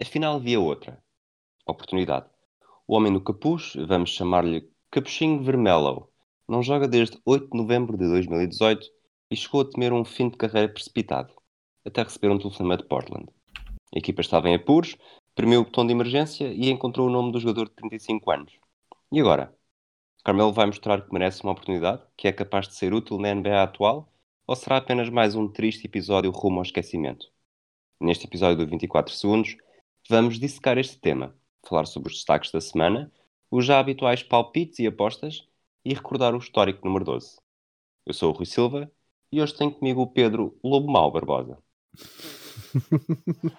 [0.00, 1.02] Afinal, havia outra
[1.66, 2.26] oportunidade.
[2.86, 6.08] O homem do capuz, vamos chamar-lhe Capuchinho Vermelho,
[6.48, 8.86] não joga desde 8 de novembro de 2018
[9.28, 11.34] e chegou a temer um fim de carreira precipitado,
[11.84, 13.26] até receber um telefonema de Portland.
[13.92, 14.96] A equipa estava em apuros,
[15.34, 18.52] premiu o botão de emergência e encontrou o nome do jogador de 35 anos.
[19.10, 19.52] E agora?
[20.24, 23.64] Carmelo vai mostrar que merece uma oportunidade, que é capaz de ser útil na NBA
[23.64, 24.12] atual,
[24.46, 27.26] ou será apenas mais um triste episódio rumo ao esquecimento?
[28.00, 29.56] Neste episódio do 24 Segundos,
[30.08, 31.36] vamos dissecar este tema,
[31.66, 33.12] falar sobre os destaques da semana,
[33.50, 35.46] os já habituais palpites e apostas
[35.84, 37.38] e recordar o histórico número 12.
[38.06, 38.90] Eu sou o Rui Silva
[39.30, 41.58] e hoje tenho comigo o Pedro Lobo Mau Barbosa.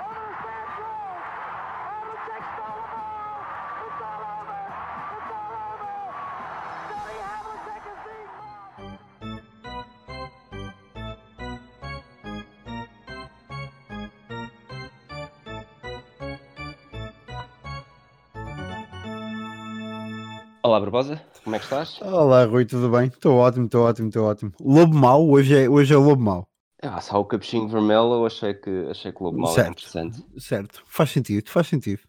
[20.63, 21.99] Olá, Barbosa, como é que estás?
[22.03, 23.07] Olá, Rui, tudo bem?
[23.07, 24.53] Estou ótimo, estou ótimo, estou ótimo.
[24.61, 26.47] Lobo mau, hoje é, hoje é lobo mau.
[26.83, 30.23] Ah, só o capuchinho vermelho, eu achei que, achei que o lobo mau era interessante.
[30.37, 32.01] Certo, faz sentido, faz sentido.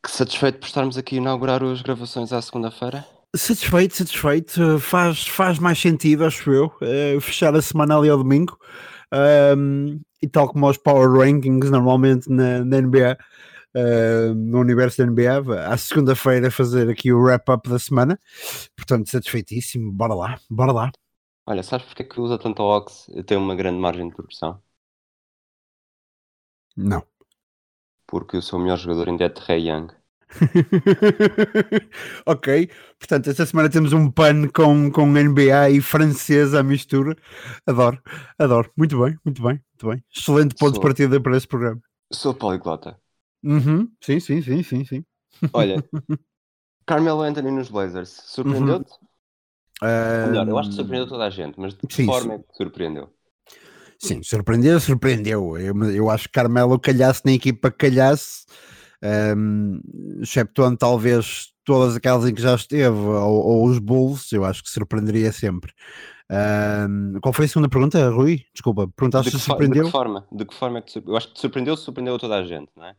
[0.00, 3.04] Que satisfeito por estarmos aqui a inaugurar as gravações à segunda-feira.
[3.34, 4.78] Satisfeito, satisfeito.
[4.78, 8.56] Faz, faz mais sentido, acho eu, é, fechar a semana ali ao domingo.
[9.56, 13.18] Um, e tal como os Power Rankings normalmente na, na NBA,
[13.76, 18.18] uh, no universo da NBA, à segunda-feira fazer aqui o wrap-up da semana.
[18.76, 19.92] Portanto, satisfeitíssimo.
[19.92, 20.92] Bora lá, bora lá.
[21.46, 24.62] Olha, sabes porque é que usa tanto Ox e tem uma grande margem de progressão?
[26.76, 27.02] Não.
[28.06, 29.88] Porque o seu melhor jogador ainda é Trey Young.
[32.26, 37.14] ok, portanto, esta semana temos um pan com, com NBA e francesa à mistura.
[37.66, 38.00] Adoro,
[38.38, 38.70] adoro.
[38.76, 40.04] Muito bem, muito bem, muito bem.
[40.14, 41.80] Excelente ponto sou, de partida para esse programa.
[42.10, 42.98] Sou poliglota.
[43.42, 43.90] Uhum.
[44.00, 45.04] Sim, sim, sim, sim, sim.
[45.52, 45.82] Olha,
[46.86, 48.92] Carmelo Anthony nos Blazers, surpreendeu-te?
[49.82, 50.28] Uhum.
[50.28, 52.54] Melhor, eu acho que surpreendeu toda a gente, mas de que sim, forma é que
[52.56, 53.12] surpreendeu?
[53.98, 55.56] Sim, surpreendeu, surpreendeu.
[55.58, 58.44] Eu, eu acho que Carmelo calhasse na equipa calhasse,
[59.36, 59.80] um,
[60.20, 64.70] exceptuando talvez todas aquelas em que já esteve, ou, ou os Bulls, eu acho que
[64.70, 65.72] surpreenderia sempre.
[66.30, 68.44] Um, qual foi a segunda pergunta, Rui?
[68.52, 69.84] Desculpa, perguntaste se surpreendeu?
[69.84, 70.26] De que forma?
[70.32, 72.86] De que forma é que Eu acho que te surpreendeu, surpreendeu toda a gente, não
[72.86, 72.96] é?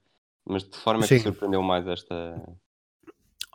[0.47, 2.15] Mas de forma é que surpreendeu mais esta.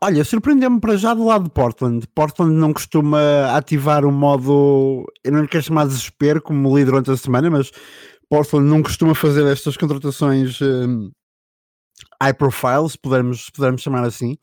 [0.02, 2.06] Olha, surpreendeu-me para já do lado de Portland.
[2.14, 5.04] Portland não costuma ativar o modo.
[5.24, 7.70] Eu não quero chamar de desespero, como li durante a semana, mas
[8.28, 11.10] Portland não costuma fazer estas contratações um,
[12.22, 14.36] high profile, se pudermos, se pudermos chamar assim.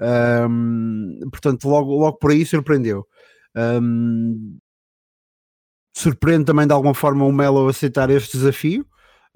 [0.00, 3.06] Um, portanto, logo, logo por aí surpreendeu.
[3.56, 4.58] Um,
[5.96, 8.84] surpreende também de alguma forma o Melo aceitar este desafio.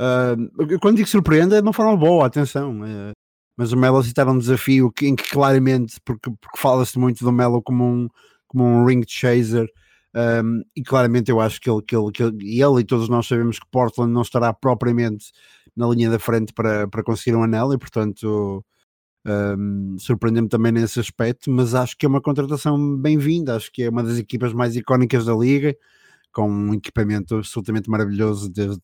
[0.00, 2.80] Uh, quando digo surpreende é de uma forma boa, atenção.
[2.80, 3.12] Uh,
[3.56, 7.30] mas o Melo aceitar um desafio que, em que claramente, porque, porque fala-se muito do
[7.30, 8.08] Melo como um,
[8.48, 9.68] como um ring chaser,
[10.14, 13.26] um, e claramente eu acho que ele, que, ele, que ele, ele e todos nós
[13.26, 15.26] sabemos que Portland não estará propriamente
[15.76, 18.64] na linha da frente para, para conseguir um anel, e portanto
[19.26, 23.90] um, surpreende-me também nesse aspecto, mas acho que é uma contratação bem-vinda, acho que é
[23.90, 25.76] uma das equipas mais icónicas da liga,
[26.32, 28.80] com um equipamento absolutamente maravilhoso desde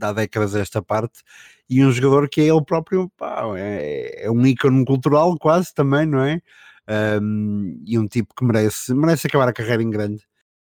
[0.00, 1.22] há décadas esta parte,
[1.68, 6.06] e um jogador que é ele próprio, pá, é, é um ícone cultural quase também,
[6.06, 6.40] não é?
[7.22, 10.24] Um, e um tipo que merece, merece acabar a carreira em grande,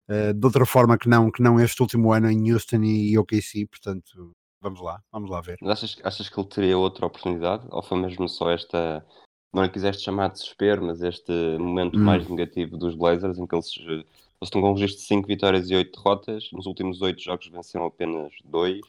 [0.08, 3.66] uh, de outra forma que não, que não este último ano em Houston e, OKC,
[3.66, 5.58] portanto, vamos lá, vamos lá ver.
[5.60, 9.04] Mas achas, achas que ele teria outra oportunidade, ou foi mesmo só esta,
[9.52, 12.04] não lhe quiseste chamar de desespero, mas este momento hum.
[12.04, 14.06] mais negativo dos Blazers, em que eles, eles
[14.40, 17.86] estão com um registro de 5 vitórias e 8 derrotas, nos últimos 8 jogos venceram
[17.86, 18.80] apenas 2,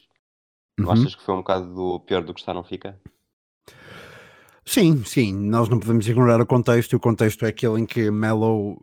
[0.78, 0.90] Uhum.
[0.90, 2.98] Achas que foi um bocado do pior do que está, não fica?
[4.66, 8.10] Sim, sim, nós não podemos ignorar o contexto, e o contexto é aquele em que
[8.10, 8.80] Melo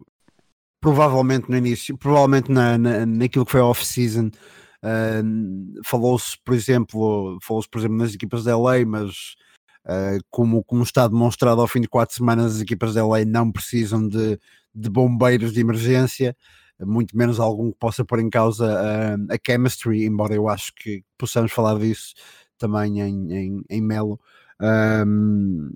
[0.82, 4.32] provavelmente no início, provavelmente na, na, naquilo que foi off-season,
[4.84, 9.36] uh, falou-se, por exemplo, falou-se, por exemplo, nas equipas da LA, mas
[9.86, 13.52] uh, como, como está demonstrado ao fim de quatro semanas, as equipas da LA não
[13.52, 14.40] precisam de,
[14.74, 16.36] de bombeiros de emergência,
[16.86, 21.04] muito menos algum que possa pôr em causa uh, a chemistry, embora eu acho que
[21.18, 22.13] possamos falar disso
[22.57, 24.19] também em, em, em Melo.
[24.62, 25.72] Um,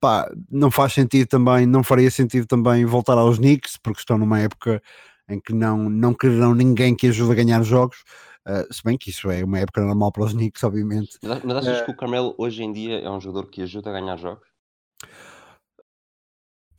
[0.00, 4.40] pá, não faz sentido também, não faria sentido também voltar aos Knicks, porque estão numa
[4.40, 4.82] época
[5.28, 8.02] em que não, não quererão ninguém que ajude a ganhar jogos.
[8.48, 11.18] Uh, se bem que isso é uma época normal para os Knicks, obviamente.
[11.22, 13.90] Mas, mas achas uh, que o Carmelo hoje em dia é um jogador que ajuda
[13.90, 14.49] a ganhar jogos?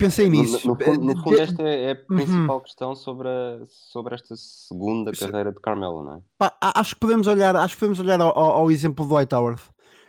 [0.01, 0.67] Pensei nisso.
[0.67, 2.17] No, no, fundo, no fundo, esta é, a uhum.
[2.17, 2.63] principal uhum.
[2.63, 6.21] questão sobre, a, sobre esta segunda carreira de Carmelo, não é?
[6.39, 9.61] Pá, acho que podemos olhar, acho que podemos olhar ao, ao, exemplo do White Howard.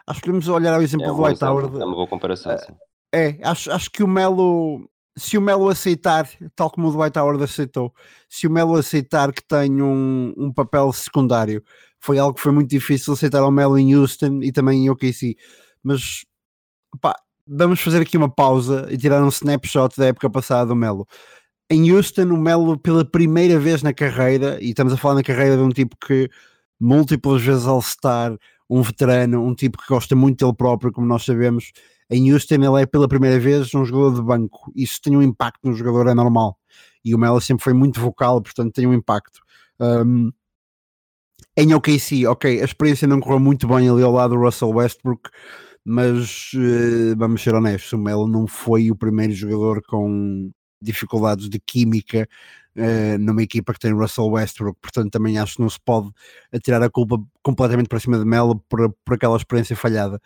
[0.06, 1.80] Acho que podemos olhar ao exemplo é do White Howard.
[1.80, 2.72] É uma boa comparação, sim.
[3.14, 7.44] É, acho, acho que o Melo, se o Melo aceitar, tal como o Dwight Howard
[7.44, 7.92] aceitou,
[8.28, 11.62] se o Melo aceitar que tem um, um papel secundário,
[12.00, 15.36] foi algo que foi muito difícil aceitar ao Melo em Houston e também em OKC.
[15.82, 16.24] Mas
[17.00, 17.14] pá,
[17.46, 21.06] vamos fazer aqui uma pausa e tirar um snapshot da época passada do Melo.
[21.70, 25.56] Em Houston, o Melo, pela primeira vez na carreira, e estamos a falar na carreira
[25.56, 26.28] de um tipo que
[26.78, 28.36] múltiplas vezes All-Star,
[28.68, 31.72] um veterano, um tipo que gosta muito dele próprio, como nós sabemos.
[32.10, 34.70] Em Houston, ele é pela primeira vez um jogador de banco.
[34.76, 36.58] Isso tem um impacto no jogador, é normal.
[37.04, 39.40] E o Melo sempre foi muito vocal, portanto tem um impacto.
[39.80, 40.30] Um,
[41.56, 45.28] em OKC, ok, a experiência não correu muito bem ali ao lado do Russell Westbrook,
[45.84, 50.50] mas uh, vamos ser honestos, o Melo não foi o primeiro jogador com
[50.80, 52.28] dificuldades de química
[52.76, 56.10] uh, numa equipa que tem Russell Westbrook, portanto também acho que não se pode
[56.52, 60.20] atirar a culpa completamente para cima de Melo por, por aquela experiência falhada.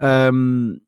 [0.00, 0.78] Um,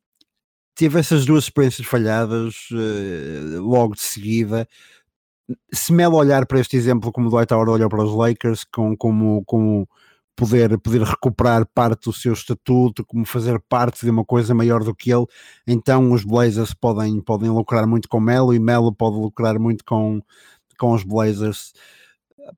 [0.97, 4.67] essas duas experiências falhadas uh, logo de seguida.
[5.71, 9.43] Se Melo olhar para este exemplo como Dwight Howard olhou para os Lakers, com, como,
[9.45, 9.87] como
[10.35, 14.95] poder, poder recuperar parte do seu estatuto, como fazer parte de uma coisa maior do
[14.95, 15.25] que ele,
[15.67, 20.21] então os Blazers podem, podem lucrar muito com Melo e Melo pode lucrar muito com,
[20.77, 21.73] com os Blazers.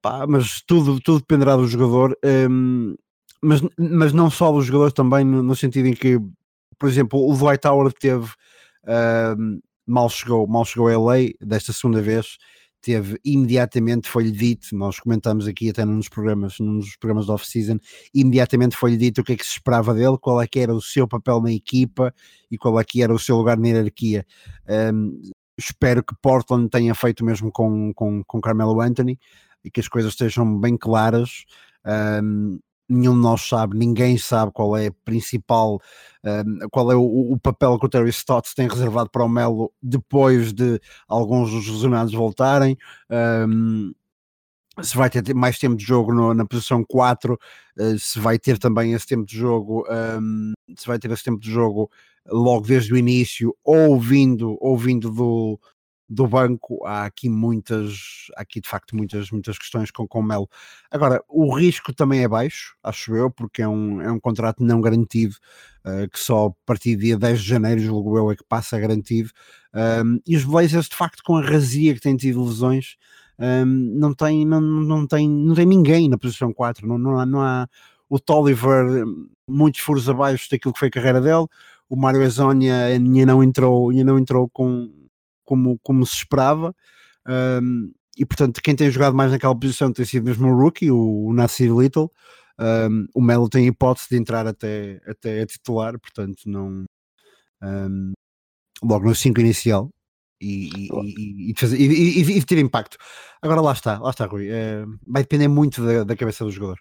[0.01, 2.18] Pá, mas tudo, tudo dependerá do jogador,
[2.50, 2.95] um,
[3.42, 6.19] mas, mas não só do jogador também, no, no, sentido em que,
[6.80, 8.31] por exemplo, o Dwight Howard teve
[9.38, 12.38] um, mal chegou, mal chegou a LA desta segunda vez
[12.86, 17.80] teve imediatamente foi-lhe dito, nós comentamos aqui até nos programas, nos programas de off-season,
[18.14, 20.80] imediatamente foi-lhe dito o que é que se esperava dele, qual é que era o
[20.80, 22.14] seu papel na equipa
[22.52, 24.24] e qual é que era o seu lugar na hierarquia.
[24.94, 25.20] Um,
[25.58, 29.18] espero que Portland tenha feito o mesmo com, com, com Carmelo Anthony
[29.64, 31.44] e que as coisas estejam bem claras.
[32.24, 35.80] Um, nenhum de nós sabe, ninguém sabe qual é a principal,
[36.24, 39.72] um, qual é o, o, papel que o Terry Stotts tem reservado para o Melo
[39.82, 42.78] depois de alguns dos lesionados voltarem.
[43.48, 43.94] Um,
[44.82, 47.38] se vai ter mais tempo de jogo no, na posição 4, uh,
[47.80, 49.86] eh, se vai ter também esse tempo de jogo,
[50.22, 51.90] um, se vai ter esse tempo de jogo
[52.28, 55.60] logo desde o início, ou vindo, ou vindo do,
[56.07, 60.24] do banco, há aqui muitas, há aqui de facto muitas, muitas questões com, com o
[60.24, 60.48] Melo.
[60.92, 64.80] Agora, o risco também é baixo, acho eu, porque é um, é um contrato não
[64.81, 65.36] garantido,
[65.86, 68.80] uh, que só a partir do dia 10 de janeiro, julgo eu, é que passa
[68.80, 69.30] garantido.
[69.74, 72.96] Um, e os Blazers, de facto, com a razia que têm tido lesões,
[73.40, 77.25] um, não, tem, não, não, tem, não tem ninguém na posição 4, não, não, há,
[77.25, 77.68] não há
[78.08, 79.04] o Tolliver
[79.48, 81.46] muitos furos abaixo daquilo que foi a carreira dele,
[81.90, 84.92] o Mário Ezonia ainda não entrou, ainda não entrou com
[85.46, 86.76] como, como se esperava.
[87.28, 91.26] Um, e portanto, quem tem jogado mais naquela posição tem sido mesmo o rookie, o,
[91.28, 92.12] o Nasir Little.
[92.60, 96.86] Um, o Melo tem hipótese de entrar até, até a titular, portanto, não
[97.62, 98.14] um,
[98.82, 99.90] logo no 5 inicial
[100.40, 102.98] e, e, e, e, e, ter impacto.
[103.42, 104.50] Agora lá está, lá está, Rui.
[104.50, 106.80] É, vai depender muito da, da, cabeça do jogador.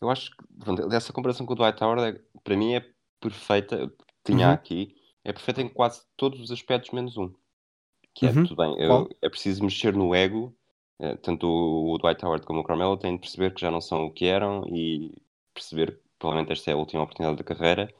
[0.00, 2.84] Eu acho que pronto, dessa comparação com o Dwight Howard, é, para mim é
[3.20, 3.90] perfeita.
[4.24, 4.52] Tinha uhum.
[4.52, 4.94] aqui,
[5.24, 7.32] é perfeita em quase todos os aspectos, menos um
[8.14, 8.44] que é uhum.
[8.44, 10.54] tudo bem, eu, é preciso mexer no ego,
[10.98, 14.06] eh, tanto o, Dwight Howard como o Carmelo têm de perceber que já não são
[14.06, 15.12] o que eram e
[15.54, 17.92] perceber que provavelmente esta é a última oportunidade da carreira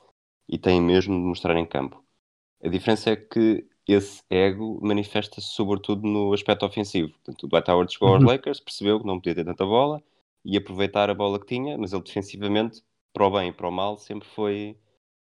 [0.48, 2.04] e têm mesmo de mostrar em campo.
[2.62, 7.12] A diferença é que esse ego manifesta-se sobretudo no aspecto ofensivo.
[7.12, 8.14] Portanto, o Dwight Howard chegou uhum.
[8.16, 10.02] aos Lakers, percebeu que não podia ter tanta bola
[10.44, 13.72] e aproveitar a bola que tinha, mas ele defensivamente, para o bem e para o
[13.72, 14.76] mal, sempre foi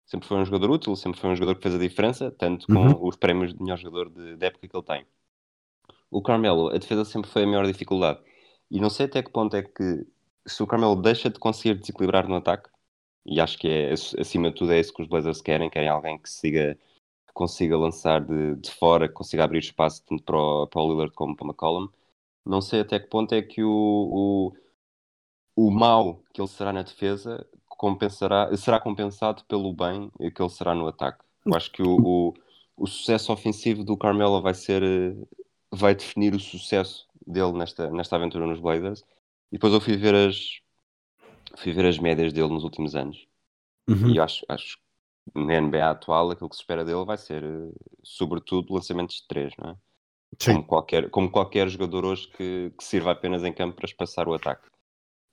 [0.07, 2.73] sempre foi um jogador útil, sempre foi um jogador que fez a diferença, tanto com
[2.73, 3.05] uhum.
[3.05, 5.05] os prémios de melhor jogador de, de, época que ele tem.
[6.09, 8.19] O Carmelo, a defesa sempre foi a maior dificuldade.
[8.71, 10.07] E não sei até que ponto é que,
[10.45, 12.69] se o Carmelo deixa de conseguir desequilibrar no ataque,
[13.25, 16.17] e acho que é, acima de tudo é isso que os Blazers querem, querem alguém
[16.17, 16.75] que, siga,
[17.27, 20.89] que consiga lançar de, de fora, que consiga abrir espaço tanto para o, para o
[20.89, 21.89] Lillard como para o McCollum.
[22.45, 24.53] Não sei até que ponto é que o,
[25.57, 27.45] o, o mal que ele será na defesa
[27.77, 31.23] compensará, será compensado pelo bem que ele será no ataque.
[31.45, 32.33] Eu acho que o, o,
[32.75, 34.83] o sucesso ofensivo do Carmelo vai ser
[35.71, 39.01] vai definir o sucesso dele nesta, nesta aventura nos Blazers.
[39.51, 40.59] E depois eu fui ver as
[41.55, 43.27] fui ver as médias dele nos últimos anos.
[43.87, 44.09] Uhum.
[44.13, 47.43] E acho, acho que na NBA atual aquilo que se espera dele vai ser
[48.03, 49.75] sobretudo lançamentos de três, não é?
[50.39, 50.53] Sim.
[50.55, 54.33] Como qualquer, como qualquer jogador hoje que, que sirva apenas em campo para espaçar o
[54.33, 54.67] ataque.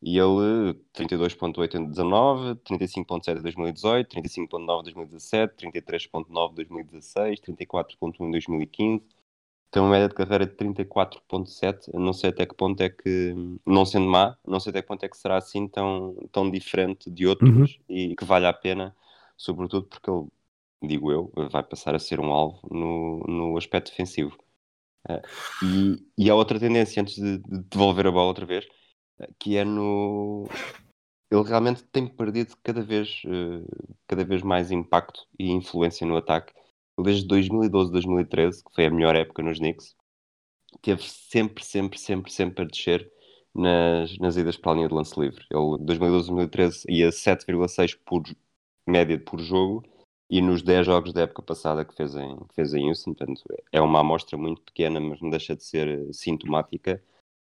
[0.07, 8.21] E ele 32.8 em 19, 35.7 em 2018, 35.9 em 2017, 33.9 em 2016, 34.1
[8.21, 9.03] em 2015.
[9.71, 11.91] Tem uma média de carreira de 34.7.
[11.95, 13.35] Não sei até que ponto é que,
[13.65, 17.11] não sendo má, não sei até que ponto é que será assim tão, tão diferente
[17.11, 17.67] de outros uhum.
[17.89, 18.95] e que vale a pena,
[19.39, 20.27] sobretudo porque ele,
[20.83, 24.37] digo eu, vai passar a ser um alvo no, no aspecto defensivo.
[25.09, 25.23] Uh,
[25.65, 28.67] e, e há outra tendência, antes de, de devolver a bola outra vez,
[29.39, 30.49] que é no.
[31.31, 36.53] Ele realmente tem perdido cada vez, uh, cada vez mais impacto e influência no ataque.
[36.99, 39.97] Desde 2012, 2013, que foi a melhor época nos Knicks,
[40.81, 43.11] teve sempre, sempre, sempre, sempre a descer
[43.55, 45.45] nas, nas idas para a linha de lance livre.
[45.51, 48.23] Ele, 2012, 2013, ia 7,6 por
[48.87, 49.85] média por jogo
[50.29, 53.43] e nos 10 jogos da época passada que fez em, que fez em Houston, portanto,
[53.73, 57.03] é uma amostra muito pequena, mas não deixa de ser eh, sintomática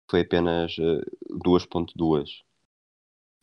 [0.09, 2.29] foi apenas uh, eh, 2.2.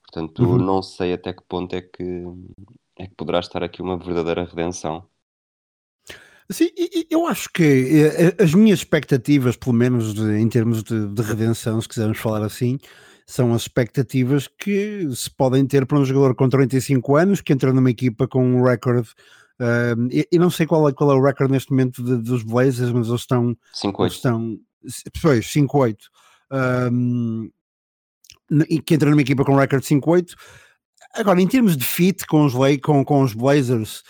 [0.02, 0.58] Portanto, uhum.
[0.58, 2.24] não sei até que ponto é que,
[2.98, 5.06] é que poderá estar aqui uma verdadeira redenção.
[6.50, 6.68] Sim,
[7.10, 11.80] eu acho que eh, as minhas expectativas, pelo menos de, em termos de, de, redenção,
[11.80, 12.78] se quisermos falar assim,
[13.26, 17.72] são as expectativas que se podem ter para um jogador com 35 anos que entra
[17.72, 19.08] numa equipa com um recorde.
[19.58, 22.92] Uh, e, não sei qual é, qual é o recorde neste momento de, dos Blazers,
[22.92, 23.56] mas eles estão.
[23.74, 24.10] 5-8.
[24.10, 24.58] Estão,
[25.22, 25.96] pois, 5-8
[26.52, 27.50] um,
[28.84, 30.34] que entra numa equipa com recorde 5-8.
[31.14, 34.02] Agora, em termos de fit com os, com, com os Blazers,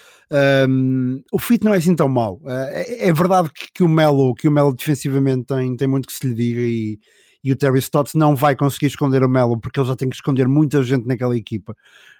[0.69, 2.41] um, o fit não é assim tão mau.
[2.43, 6.09] Uh, é, é, verdade que, que, o Melo, que o Melo defensivamente tem, tem muito
[6.09, 6.99] que se lhe diga e,
[7.43, 10.17] e o Terry Stotts não vai conseguir esconder o Melo porque ele já tem que
[10.17, 11.76] esconder muita gente naquela equipa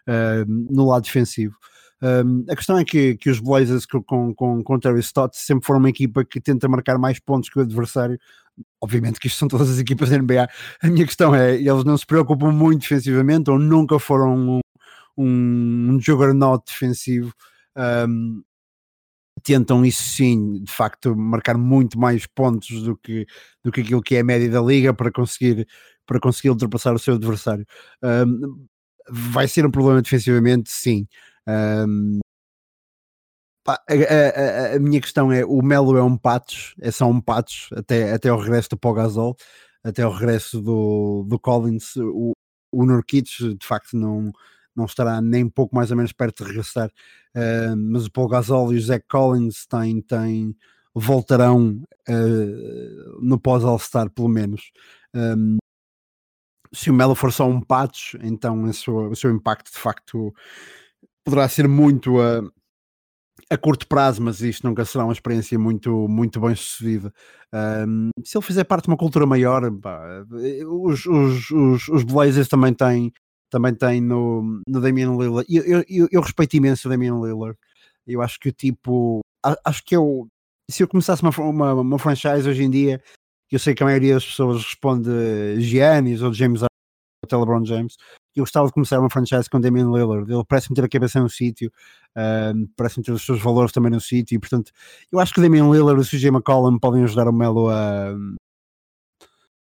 [0.09, 1.57] uh, no lado defensivo.
[2.03, 5.81] Um, a questão é que, que os Blazers com, com, com Terry Stotts sempre foram
[5.81, 8.19] uma equipa que tenta marcar mais pontos que o adversário
[8.81, 10.49] obviamente que isto são todas as equipas da NBA.
[10.83, 14.61] A minha questão é, eles não se preocupam muito defensivamente ou nunca foram um,
[15.17, 17.33] um, um juggernaut defensivo.
[17.77, 18.43] Um,
[19.43, 23.27] tentam isso sim, de facto, marcar muito mais pontos do que,
[23.63, 25.67] do que aquilo que é a média da liga para conseguir,
[26.07, 27.67] para conseguir ultrapassar o seu adversário.
[28.03, 28.67] Um,
[29.11, 31.07] vai ser um problema defensivamente, sim.
[31.47, 32.21] Um,
[33.67, 37.69] a, a, a, minha questão é: o Melo é um patos, é só um patos
[37.75, 39.37] até, até o regresso do Pogazol,
[39.83, 41.97] até o regresso do, do Collins.
[41.97, 42.33] O,
[42.73, 44.33] o Nurkic, de facto, não,
[44.75, 46.91] não estará nem pouco mais ou menos perto de regressar.
[47.35, 50.57] Uh, mas o Paul Gasol e o Zach Collins têm, têm,
[50.95, 54.73] voltarão uh, no pós-All-Star, pelo menos.
[55.15, 55.59] Um,
[56.73, 60.35] se o Melo for só um patos, então o seu, impacto de facto
[61.25, 62.19] poderá ser muito.
[62.19, 62.53] Uh,
[63.51, 67.13] a curto prazo, mas isto nunca será uma experiência muito, muito bem sucedida.
[67.53, 70.25] Um, se ele fizer parte de uma cultura maior, pá,
[70.67, 73.13] os, os, os, os, Blazers também têm,
[73.51, 75.47] também têm no, no Damian Lillard.
[75.49, 77.57] Eu, eu, eu, respeito imenso o Damian Lillard.
[78.07, 79.21] Eu acho que o tipo,
[79.65, 80.29] acho que eu,
[80.71, 83.03] se eu começasse uma, uma, uma franchise hoje em dia,
[83.51, 85.11] eu sei que a maioria das pessoas responde
[85.61, 86.69] Giannis ou James ou
[87.33, 87.97] LeBron James,
[88.37, 90.31] eu gostava de começar uma franchise com Damian Lillard.
[90.31, 91.73] Ele parece-me ter a cabeça no sítio,
[92.17, 94.73] uh, parece-me ter os seus valores também no sítio, e portanto,
[95.11, 98.15] eu acho que Damian Lillard e o CJ McCollum podem ajudar o Melo a.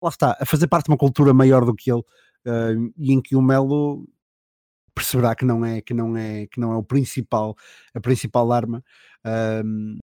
[0.04, 2.04] Lá está, a fazer parte de uma cultura maior do que ele,
[2.98, 4.08] e em que o Melo
[4.96, 7.56] perceberá que não é que não é que não é o principal
[7.96, 8.84] a principal arma
[9.26, 10.00] uh,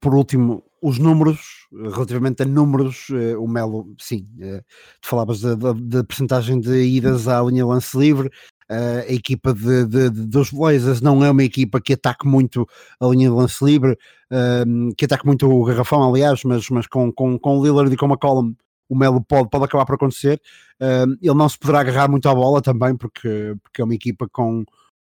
[0.00, 4.62] por último, os números, relativamente a números, uh, o Melo, sim, uh,
[5.00, 8.28] tu falavas da, da, da percentagem de idas à linha lance livre,
[8.70, 12.68] uh, a equipa de, de, de, dos Blazers não é uma equipa que ataque muito
[13.00, 13.98] a linha de lance livre,
[14.30, 17.96] ehm, que ataque muito o garrafão, aliás, mas, mas com, com, com o Lillard e
[17.96, 18.54] com McCollum,
[18.88, 20.40] o Melo pode, pode acabar por acontecer.
[20.80, 24.28] Ehm, ele não se poderá agarrar muito à bola também, porque, porque é uma equipa
[24.30, 24.64] com,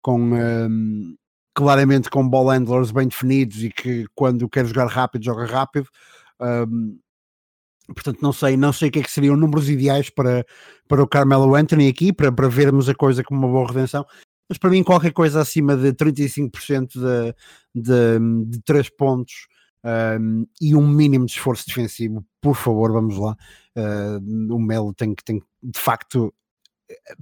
[0.03, 1.15] com ehm,
[1.55, 5.89] claramente com ball handlers bem definidos e que quando quer jogar rápido, joga rápido.
[6.41, 6.99] Um,
[7.87, 10.45] portanto, não sei, não sei o que é que seriam números ideais para,
[10.89, 14.05] para o Carmelo Anthony aqui, para, para vermos a coisa como uma boa redenção.
[14.49, 17.35] Mas para mim, qualquer coisa acima de 35% de,
[17.75, 19.47] de, de 3 pontos
[20.21, 23.37] um, e um mínimo de esforço defensivo, por favor, vamos lá.
[23.77, 26.33] Uh, o Melo tem que, tem de facto,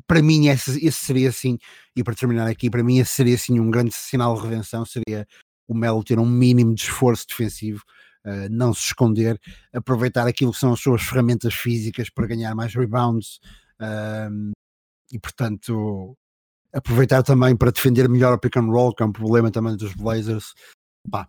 [0.07, 1.59] para mim esse, esse, seria assim,
[1.97, 5.26] e para terminar aqui, para mim esse seria assim um grande sinal de redenção, seria
[5.69, 7.83] o Melo ter um mínimo de esforço defensivo,
[8.26, 9.40] uh, não se esconder,
[9.73, 13.38] aproveitar aquilo que são as suas ferramentas físicas para ganhar mais rebounds
[13.81, 14.52] uh,
[15.11, 16.16] e portanto
[16.73, 19.95] aproveitar também para defender melhor o pick and roll, que é um problema também dos
[19.95, 20.54] Blazers.
[21.11, 21.28] Pá,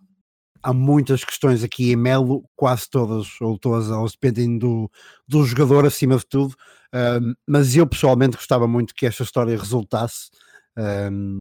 [0.64, 4.90] há muitas questões aqui em Melo, quase todas, ou todas elas dependem do,
[5.28, 6.56] do jogador acima de tudo,
[6.94, 10.30] um, mas eu pessoalmente gostava muito que esta história resultasse,
[11.12, 11.36] um,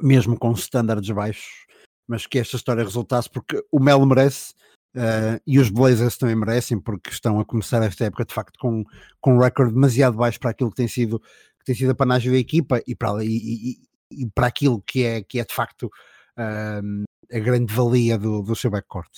[0.00, 1.66] mesmo com standards baixos,
[2.06, 4.54] mas que esta história resultasse porque o Melo merece.
[4.96, 8.82] Uh, e os Blazers também merecem porque estão a começar esta época de facto com,
[9.20, 12.32] com um recorde demasiado baixo para aquilo que tem sido que tem sido a panagem
[12.32, 13.76] da equipa e para, e, e,
[14.10, 15.90] e para aquilo que é, que é de facto
[17.32, 19.10] a grande valia do, do seu backcourt.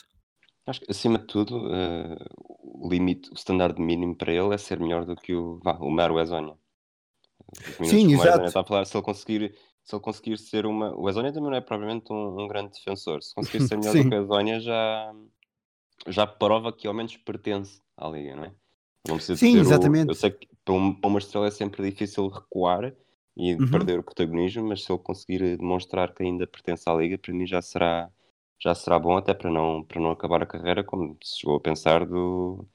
[0.67, 2.17] Acho que, acima de tudo, uh,
[2.63, 5.91] o limite, o standard mínimo para ele é ser melhor do que o, vá, o
[5.91, 6.55] Mero Ezonia.
[7.83, 8.45] Sim, exato.
[8.45, 10.95] Está a falar, se ele conseguir se ele conseguir ser uma.
[10.97, 13.23] O Ezonia também não é propriamente um, um grande defensor.
[13.23, 15.15] Se conseguir ser melhor do que o Ezonia, já,
[16.07, 18.53] já prova que ao menos pertence à liga, não é?
[19.09, 20.09] Não precisa Sim, exatamente.
[20.09, 22.95] O, eu sei que para uma estrela é sempre difícil recuar
[23.41, 23.71] e uhum.
[23.71, 27.47] perder o protagonismo, mas se ele conseguir demonstrar que ainda pertence à liga, para mim
[27.47, 28.11] já será,
[28.59, 31.61] já será bom até para não, para não acabar a carreira, como se chegou a
[31.61, 32.67] pensar do.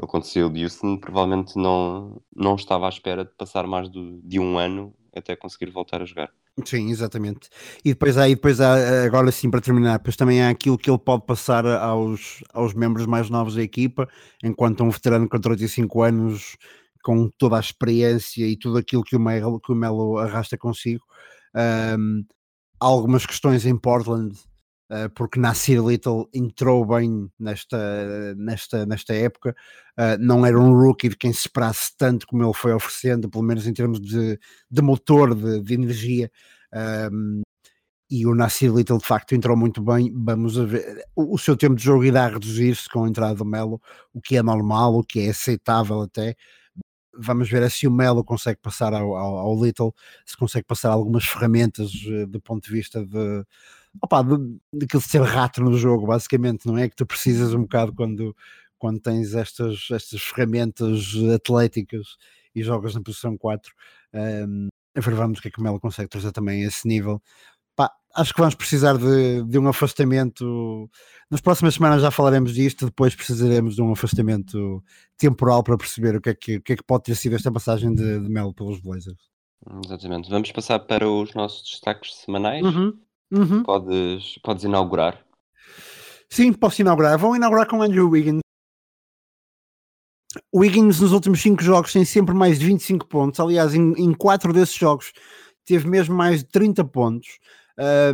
[0.00, 4.20] Ele quando saiu de Houston provavelmente não, não estava à espera de passar mais do,
[4.22, 6.32] de um ano até conseguir voltar a jogar.
[6.64, 7.48] Sim, exatamente.
[7.84, 10.90] E depois há, e depois há, agora sim, para terminar, depois também há aquilo que
[10.90, 14.08] ele pode passar aos, aos membros mais novos da equipa,
[14.42, 16.56] enquanto um veterano com 35 anos,
[17.02, 21.04] com toda a experiência e tudo aquilo que o Melo, que o Melo arrasta consigo.
[21.98, 22.24] Um,
[22.78, 24.36] algumas questões em Portland,
[24.90, 29.54] uh, porque Nasir Little entrou bem nesta, nesta, nesta época,
[29.98, 33.44] uh, não era um rookie de quem se esperasse tanto como ele foi oferecendo, pelo
[33.44, 34.38] menos em termos de,
[34.70, 36.30] de motor, de, de energia.
[37.12, 37.42] Um,
[38.10, 40.12] e o Nasir Little de facto entrou muito bem.
[40.12, 43.80] Vamos ver, o, o seu tempo de jogo irá reduzir-se com a entrada do Melo,
[44.12, 46.34] o que é normal, o que é aceitável até.
[47.16, 51.24] Vamos ver se o Melo consegue passar ao, ao, ao Little, se consegue passar algumas
[51.24, 53.44] ferramentas uh, do ponto de vista de,
[54.00, 56.88] opa, de, de ser rato no jogo, basicamente, não é?
[56.88, 58.36] Que tu precisas um bocado quando,
[58.78, 62.16] quando tens estas, estas ferramentas atléticas
[62.54, 63.72] e jogas na posição 4.
[64.14, 66.86] Um, a ver, vamos o que é que o Melo consegue trazer também a esse
[66.86, 67.22] nível.
[68.14, 70.90] Acho que vamos precisar de, de um afastamento.
[71.30, 74.82] Nas próximas semanas já falaremos disto, depois precisaremos de um afastamento
[75.16, 77.52] temporal para perceber o que é que, o que, é que pode ter sido esta
[77.52, 79.30] passagem de, de Melo pelos Blazers.
[79.84, 80.28] Exatamente.
[80.28, 82.64] Vamos passar para os nossos destaques semanais.
[82.64, 82.98] Uhum.
[83.30, 83.62] Uhum.
[83.62, 85.24] Podes, podes inaugurar.
[86.28, 87.16] Sim, posso inaugurar.
[87.18, 88.40] Vão inaugurar com Andrew Wiggins.
[90.52, 93.38] O Wiggins nos últimos 5 jogos tem sempre mais de 25 pontos.
[93.40, 95.12] Aliás, em 4 desses jogos
[95.64, 97.38] teve mesmo mais de 30 pontos.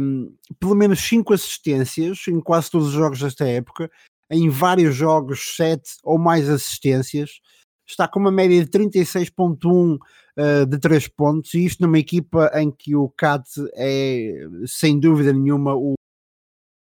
[0.00, 3.90] Um, pelo menos 5 assistências em quase todos os jogos desta época.
[4.30, 7.40] Em vários jogos, 7 ou mais assistências.
[7.86, 12.70] Está com uma média de 36,1 uh, de 3 pontos, e isto numa equipa em
[12.70, 14.32] que o Cat é,
[14.66, 15.94] sem dúvida nenhuma, o,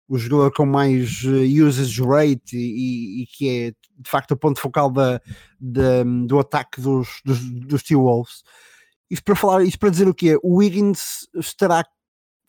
[0.08, 4.60] o jogador com mais uh, usage rate e, e, que é de facto o ponto
[4.60, 5.22] focal da,
[5.60, 8.44] da do ataque dos, dos, dos T-Wolves.
[9.10, 11.84] Isto para falar, isto para dizer o que é, o Wiggins estará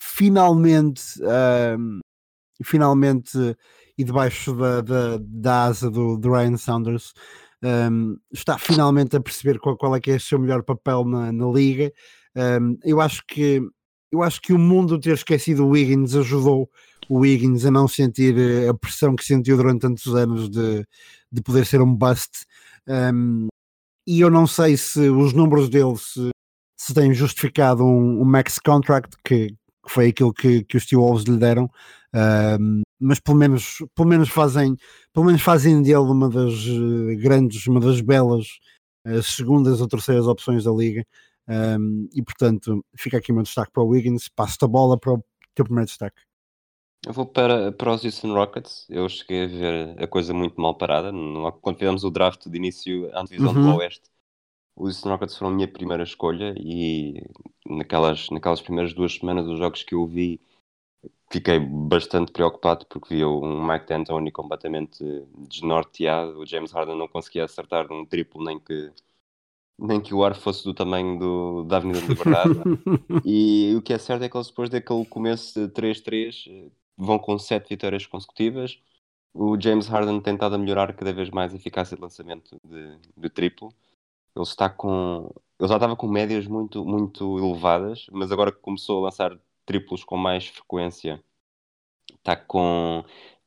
[0.02, 2.00] finalmente, uh,
[2.64, 3.56] finalmente
[3.96, 7.12] e debaixo da, da, da asa do, do Ryan Saunders
[7.62, 11.30] um, está finalmente a perceber qual, qual, é que é o seu melhor papel na,
[11.30, 11.92] na liga.
[12.34, 13.60] Um, eu acho que
[14.10, 16.68] eu acho que o mundo ter esquecido o Wiggins ajudou
[17.08, 20.84] o Wiggins a não sentir eh, a pressão que sentiu durante tantos anos de,
[21.30, 22.44] de poder ser um bust.
[22.86, 23.48] Um,
[24.06, 26.28] e eu não sei se os números dele se,
[26.78, 31.24] se têm justificado um, um max contract, que, que, foi aquilo que, que os T-Wolves
[31.24, 31.70] lhe deram,
[32.60, 34.76] um, mas pelo menos, pelo menos fazem
[35.12, 38.46] pelo menos fazem dele uma das uh, grandes, uma das belas
[39.06, 41.04] uh, segundas ou terceiras opções da liga
[41.48, 45.14] um, e portanto fica aqui o meu destaque para o Wiggins, passo a bola para
[45.14, 46.20] o teu primeiro destaque.
[47.04, 48.86] Eu vou para, para os Houston Rockets.
[48.88, 51.10] Eu cheguei a ver a coisa muito mal parada.
[51.60, 53.72] Quando fizemos o draft de início à divisão uhum.
[53.72, 54.08] do Oeste,
[54.76, 56.54] os Houston Rockets foram a minha primeira escolha.
[56.58, 57.22] E
[57.66, 60.40] naquelas, naquelas primeiras duas semanas, os jogos que eu vi,
[61.30, 65.04] fiquei bastante preocupado porque via um Mike D'Antoni completamente
[65.48, 66.38] desnorteado.
[66.40, 68.92] O James Harden não conseguia acertar um triplo nem que
[69.78, 72.54] nem que o ar fosse do tamanho do, da Avenida de Liberdade.
[73.24, 77.36] e o que é certo é que eles depois daquele começo de 3-3 vão com
[77.38, 78.78] 7 vitórias consecutivas.
[79.34, 82.96] O James Harden tem tentado a melhorar cada vez mais a eficácia de lançamento de,
[83.16, 83.72] de triplo.
[84.34, 85.30] Ele está com
[85.62, 90.02] ele já estava com médias muito, muito elevadas, mas agora que começou a lançar triplos
[90.02, 91.22] com mais frequência.
[92.18, 93.04] Está com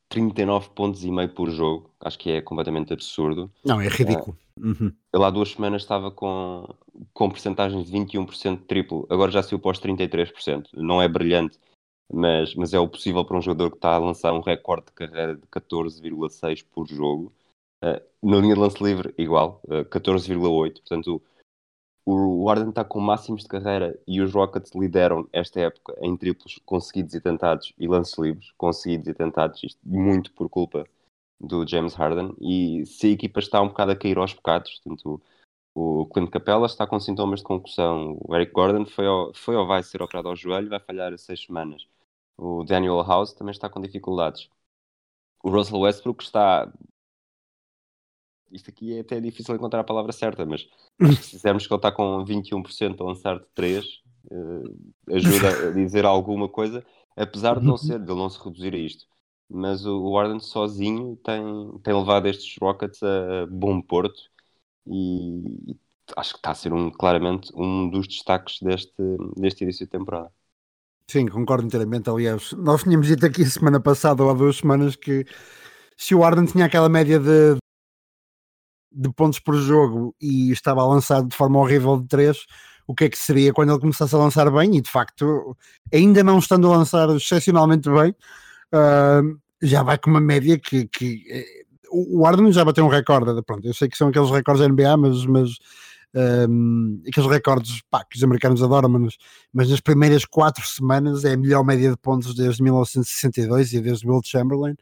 [0.08, 1.90] 39 pontos e meio por jogo.
[2.00, 3.52] Acho que é completamente absurdo.
[3.62, 4.34] Não, é ridículo.
[4.58, 4.92] Uh, uhum.
[5.12, 6.66] Ele há duas semanas estava com,
[7.12, 9.06] com percentagens de 21% de triplo.
[9.10, 10.68] Agora já saiu para os 33%.
[10.72, 11.58] Não é brilhante,
[12.10, 14.92] mas, mas é o possível para um jogador que está a lançar um recorde de
[14.92, 17.30] carreira de 14,6 por jogo.
[17.86, 20.80] Uh, na linha de lance livre, igual, uh, 14,8.
[20.80, 21.22] Portanto,
[22.04, 26.16] o, o Arden está com máximos de carreira e os Rockets lideram esta época em
[26.16, 30.86] triplos conseguidos e tentados e lances livres, conseguidos e tentados, isto muito por culpa
[31.40, 32.34] do James Harden.
[32.40, 35.20] E se a equipa está um bocado a cair aos bocados, portanto,
[35.74, 38.16] o Clint Capella está com sintomas de concussão.
[38.26, 41.42] O Eric Gordon foi ou, foi ou vai ser operado ao joelho, vai falhar seis
[41.44, 41.86] semanas.
[42.38, 44.48] O Daniel House também está com dificuldades.
[45.42, 46.72] O Russell Westbrook está.
[48.50, 50.66] Isto aqui é até difícil encontrar a palavra certa, mas
[51.22, 54.76] se dissermos que ele está com 21% a lançar de 3, uh,
[55.08, 56.84] eh, ajuda a dizer alguma coisa,
[57.16, 59.06] apesar de não ser, de ele não se reduzir a isto.
[59.48, 61.42] Mas o, o Arden sozinho tem,
[61.82, 64.20] tem levado estes Rockets a bom porto
[64.86, 65.76] e
[66.16, 69.02] acho que está a ser um, claramente um dos destaques deste,
[69.36, 70.30] deste início de temporada.
[71.08, 72.10] Sim, concordo inteiramente.
[72.10, 75.24] Aliás, nós tínhamos dito aqui semana passada ou há duas semanas que
[75.96, 77.56] se o Arden tinha aquela média de,
[78.96, 82.46] de pontos por jogo e estava a lançar de forma horrível de 3,
[82.86, 84.76] o que é que seria quando ele começasse a lançar bem?
[84.76, 85.56] E de facto,
[85.92, 88.14] ainda não estando a lançar excepcionalmente bem,
[88.72, 91.22] uh, já vai com uma média que, que
[91.90, 95.24] o Arden já bateu um recorde, pronto, eu sei que são aqueles recordes NBA, mas,
[95.26, 95.50] mas
[96.48, 99.16] um, aqueles recordes pá, que os americanos adoram, mas,
[99.52, 104.06] mas nas primeiras quatro semanas é a melhor média de pontos desde 1962 e desde
[104.08, 104.74] Will Chamberlain.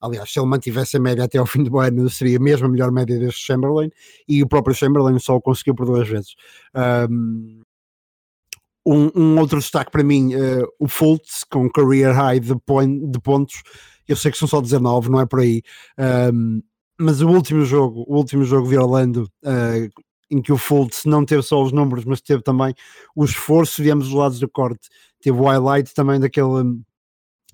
[0.00, 2.92] Aliás, se ele mantivesse a média até ao fim do ano, seria mesmo a melhor
[2.92, 3.90] média desde Chamberlain,
[4.28, 6.34] e o próprio Chamberlain só o conseguiu por duas vezes.
[6.74, 7.62] Um,
[8.86, 13.62] um, outro destaque para mim, uh, o Fultz, com career high de, point, de pontos,
[14.06, 15.62] eu sei que são só 19, não é por aí.
[16.32, 16.62] Um,
[16.98, 21.24] mas o último jogo, o último jogo de Orlando, uh, em que o Fultz não
[21.24, 22.74] teve só os números, mas teve também
[23.14, 24.88] o esforço de ambos os lados do corte.
[25.20, 26.80] Teve o highlight também daquele,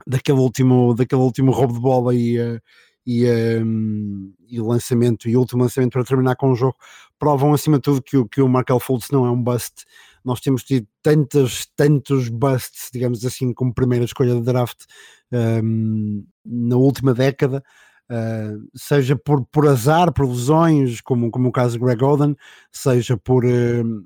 [0.06, 2.60] daquele, último, daquele último roubo de bola e, uh,
[3.06, 3.28] e,
[3.62, 6.76] um, e o lançamento e último lançamento para terminar com o jogo
[7.18, 9.84] provam acima de tudo que o, que o Markel Fultz não é um bust.
[10.24, 14.84] Nós temos tido tantos, tantos busts, digamos assim, como primeira escolha de draft
[15.32, 17.62] um, na última década,
[18.10, 22.36] uh, seja por, por azar, por lesões, como, como o caso de Greg Oden,
[22.70, 24.04] seja por, uh,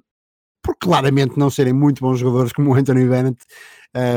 [0.62, 3.42] por claramente não serem muito bons jogadores como o Anthony Bennett,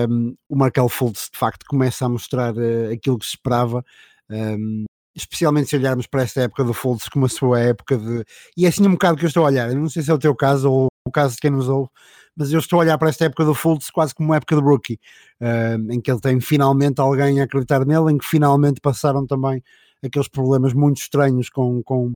[0.09, 3.83] um, o Markel Fultz de facto começa a mostrar uh, aquilo que se esperava.
[4.29, 8.23] Um, especialmente se olharmos para esta época do Fultz como a sua época de.
[8.57, 9.73] E é assim um bocado que eu estou a olhar.
[9.73, 11.89] Não sei se é o teu caso ou o caso de quem nos ouve,
[12.35, 14.61] mas eu estou a olhar para esta época do Fultz quase como uma época de
[14.61, 14.99] rookie,
[15.41, 19.63] uh, em que ele tem finalmente alguém a acreditar nele, em que finalmente passaram também
[20.03, 22.11] aqueles problemas muito estranhos com, com,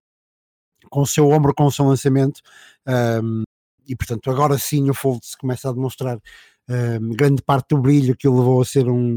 [0.89, 2.41] com o seu ombro, com o seu lançamento.
[2.88, 3.43] Um,
[3.88, 6.19] e portanto, agora sim o Fultz começa a demonstrar
[6.69, 9.15] um, grande parte do brilho que o levou a ser um,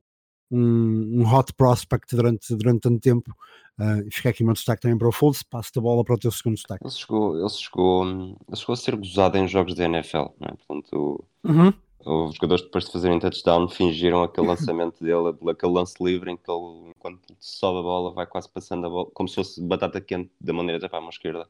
[0.50, 3.32] um, um hot prospect durante, durante tanto tempo.
[3.78, 5.42] Uh, fica aqui o meu destaque também para o Fultz.
[5.42, 6.84] Passo a bola para o teu segundo destaque.
[6.84, 10.54] Ele chegou, ele chegou, ele chegou a ser gozado em jogos da NFL, não é?
[10.66, 11.72] Portanto, uhum.
[12.04, 16.50] os jogadores depois de fazerem touchdown fingiram aquele lançamento dele, aquele lance livre em que
[16.50, 20.30] ele, quando sobe a bola, vai quase passando a bola, como se fosse batata quente
[20.40, 21.46] da maneira para a mão esquerda.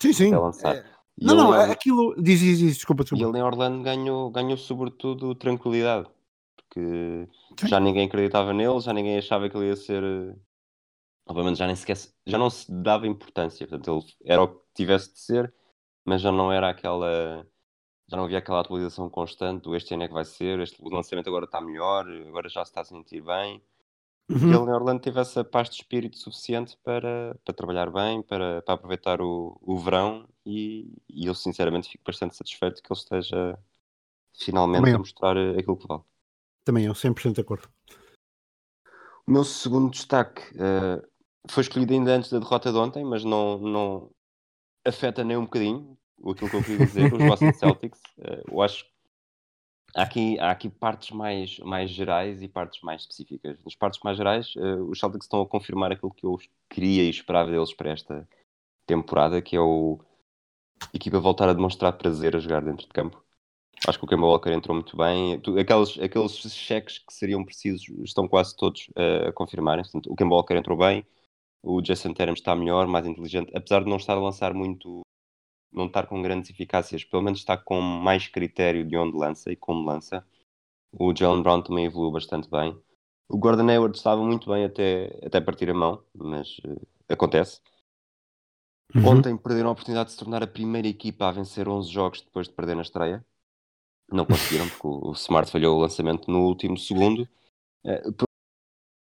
[0.00, 0.30] Sim, sim.
[0.34, 0.76] lançar.
[0.76, 0.95] É...
[1.20, 2.14] Não, não, é aquilo.
[2.20, 3.24] Diz, diz, diz, desculpa, desculpa.
[3.24, 6.08] E ele em Orlando ganhou, ganhou sobretudo tranquilidade,
[6.56, 7.68] porque sim.
[7.68, 10.02] já ninguém acreditava nele, já ninguém achava que ele ia ser
[11.26, 15.12] obviamente já nem sequer já não se dava importância, portanto ele era o que tivesse
[15.12, 15.54] de ser,
[16.04, 17.46] mas já não era aquela
[18.08, 21.28] já não havia aquela atualização constante do este ano é que vai ser, este lançamento
[21.28, 23.60] agora está melhor, agora já se está a sentir bem.
[24.28, 24.48] Uhum.
[24.48, 28.74] Ele em Orlando teve essa paz de espírito suficiente para, para trabalhar bem, para, para
[28.74, 33.58] aproveitar o, o verão e, e eu sinceramente fico bastante satisfeito que ele esteja
[34.38, 36.02] finalmente a mostrar aquilo que vale.
[36.64, 37.68] Também eu, 100% de acordo.
[39.26, 41.04] O meu segundo destaque uh,
[41.48, 44.10] foi escolhido ainda antes da derrota de ontem, mas não, não
[44.84, 48.00] afeta nem um bocadinho aquilo que eu queria dizer, os Boston Celtics.
[48.18, 48.90] Uh, eu acho que
[49.94, 53.58] há aqui, há aqui partes mais, mais gerais e partes mais específicas.
[53.64, 56.38] Nas partes mais gerais, uh, os Celtics estão a confirmar aquilo que eu
[56.70, 58.28] queria e esperava deles para esta
[58.86, 60.00] temporada, que é o
[60.92, 63.22] equipa voltar a demonstrar prazer a jogar dentro de campo.
[63.86, 65.34] Acho que o Kemba Walker entrou muito bem.
[65.60, 69.84] Aqueles, aqueles cheques que seriam precisos estão quase todos uh, a confirmarem.
[70.08, 71.06] O Kemba Walker entrou bem,
[71.62, 75.02] o Jason Terham está melhor, mais inteligente, apesar de não estar a lançar muito,
[75.72, 79.56] não estar com grandes eficácias, pelo menos está com mais critério de onde lança e
[79.56, 80.24] como lança.
[80.92, 82.76] O Jalen Brown também evoluiu bastante bem.
[83.28, 87.60] O Gordon Hayward estava muito bem até, até partir a mão, mas uh, acontece.
[88.94, 89.06] Uhum.
[89.06, 92.48] Ontem perderam a oportunidade de se tornar a primeira equipa a vencer 11 jogos depois
[92.48, 93.24] de perder na estreia.
[94.10, 97.28] Não conseguiram, porque o Smart falhou o lançamento no último segundo
[97.86, 98.26] Uh, por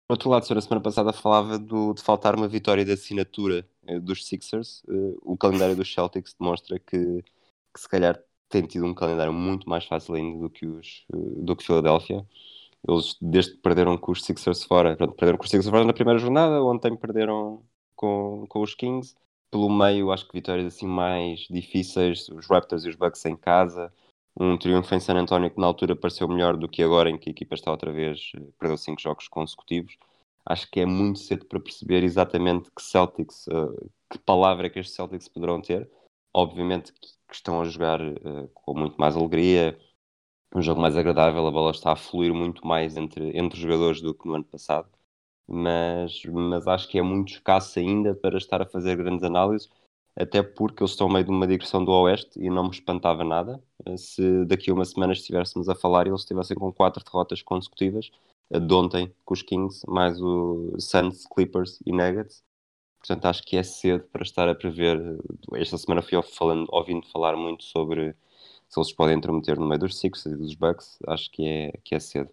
[0.09, 4.25] outro lado, na semana passada falava do, de faltar uma vitória de assinatura uh, dos
[4.25, 7.23] Sixers, uh, o calendário dos Celtics demonstra que,
[7.73, 11.55] que se calhar tem tido um calendário muito mais fácil ainda do que os do
[11.55, 12.25] que Filadélfia.
[12.87, 16.19] Eles, desde que perderam com os Sixers fora, perderam com os Sixers fora na primeira
[16.19, 17.63] jornada, ontem perderam
[17.95, 19.15] com, com os Kings.
[19.51, 23.93] Pelo meio, acho que vitórias assim mais difíceis, os Raptors e os Bucks em casa,
[24.39, 27.29] um triunfo em San António que na altura pareceu melhor do que agora, em que
[27.29, 29.97] a equipa está outra vez, perdeu cinco jogos consecutivos.
[30.45, 34.95] Acho que é muito cedo para perceber exatamente que Celtics, uh, que palavra que estes
[34.95, 35.89] Celtics poderão ter.
[36.33, 39.77] Obviamente que, estão a jogar uh, com muito mais alegria,
[40.55, 44.01] um jogo mais agradável, a bola está a fluir muito mais entre, entre os jogadores
[44.01, 44.89] do que no ano passado.
[45.51, 49.69] Mas, mas acho que é muito escasso ainda para estar a fazer grandes análises
[50.15, 53.61] até porque eles estão meio de uma digressão do Oeste e não me espantava nada
[53.85, 57.41] eh, se daqui a uma semana estivéssemos a falar e eles estivessem com quatro derrotas
[57.41, 58.11] consecutivas,
[58.49, 62.43] de ontem com os Kings, mais o Suns, Clippers e Nuggets.
[62.99, 64.99] Portanto, acho que é cedo para estar a prever.
[65.55, 68.15] Esta semana fui falando, ouvindo falar muito sobre
[68.69, 70.99] se eles podem intrometer no meio dos Sixers e dos Bucks.
[71.07, 72.31] Acho que é, que é cedo.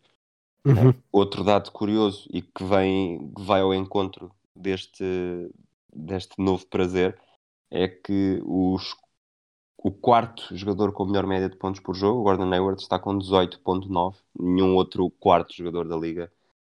[0.68, 0.94] Uhum.
[1.10, 5.02] Outro dado curioso e que vem, vai ao encontro deste,
[5.94, 7.18] deste novo prazer
[7.70, 8.94] é que os,
[9.78, 13.18] o quarto jogador com a melhor média de pontos por jogo, Gordon Hayward, está com
[13.18, 14.16] 18.9.
[14.38, 16.30] Nenhum outro quarto jogador da liga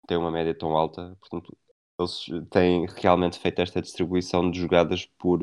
[0.07, 1.17] tem uma média tão alta.
[1.21, 1.57] Portanto,
[1.99, 5.41] eles têm realmente feito esta distribuição de jogadas por,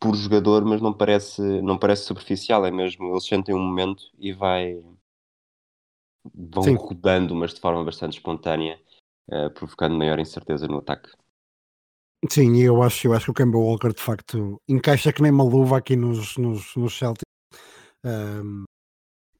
[0.00, 2.64] por jogador, mas não parece, não parece superficial.
[2.64, 4.82] É mesmo, eles sentem um momento e vai
[6.34, 6.74] vão Sim.
[6.74, 8.78] rodando, mas de forma bastante espontânea,
[9.30, 11.10] uh, provocando maior incerteza no ataque.
[12.30, 15.44] Sim, eu acho, eu acho que o Kemba Walker de facto encaixa que nem uma
[15.44, 17.24] luva aqui nos, nos, nos Celtics.
[18.04, 18.64] Um,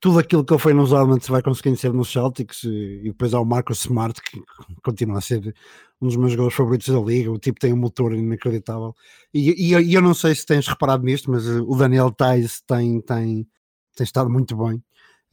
[0.01, 3.33] tudo aquilo que ele foi nos Hornets vai conseguindo ser nos Celtics e, e, depois
[3.35, 4.41] há o Marcus Smart que
[4.83, 5.55] continua a ser
[6.01, 8.95] um dos meus jogadores favoritos da liga, o tipo tem um motor inacreditável
[9.33, 13.01] e, e, e eu não sei se tens reparado nisto, mas o Daniel Tais tem,
[13.01, 13.49] tem,
[13.97, 14.83] tem estado muito bem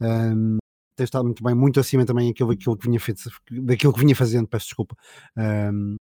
[0.00, 0.58] um,
[0.96, 3.22] tem estado muito bem, muito acima também daquilo, daquilo, que, vinha feito,
[3.62, 4.96] daquilo que vinha fazendo, peço desculpa
[5.36, 5.96] um,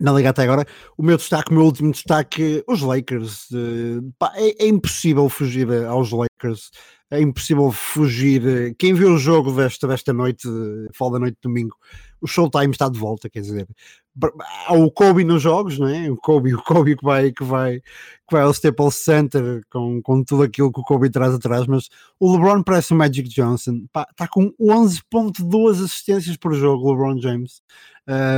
[0.00, 0.64] na Liga até agora.
[0.96, 3.50] O meu destaque, o meu último destaque, os Lakers.
[3.50, 6.70] Uh, pá, é, é, impossível fugir eh, aos Lakers.
[7.10, 8.74] É impossível fugir.
[8.78, 10.46] Quem viu o jogo desta, desta noite,
[10.94, 11.74] fall da noite de domingo,
[12.20, 13.66] o Showtime está de volta, quer dizer,
[14.66, 16.10] há o Kobe nos jogos, não é?
[16.10, 20.22] O Kobe, o Kobe que vai, que vai, que vai ao Staples Center com, com
[20.24, 24.06] tudo aquilo que o Kobe traz atrás, mas o LeBron parece o Magic Johnson, pá,
[24.10, 27.62] está com 11.2 assistências por jogo, o LeBron James.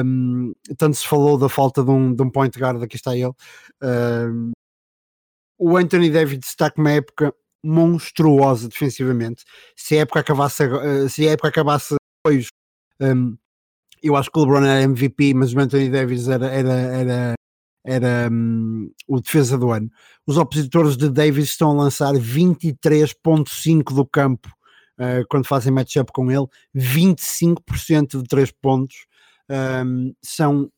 [0.04, 3.33] Um, tanto se falou da falta de um, de um point guard, aqui está ele.
[3.83, 4.52] Um,
[5.59, 9.44] o Anthony Davis está com uma época monstruosa defensivamente.
[9.77, 10.64] Se a época acabasse,
[11.09, 11.94] se a época acabasse
[12.25, 12.49] depois,
[13.01, 13.37] um,
[14.03, 17.35] eu acho que o LeBron era MVP, mas o Anthony Davis era, era, era,
[17.85, 19.90] era um, o defesa do ano.
[20.27, 24.49] Os opositores de Davis estão a lançar 23,5% do campo
[24.99, 29.07] uh, quando fazem matchup com ele, 25% de 3 pontos.
[29.51, 30.70] Um, são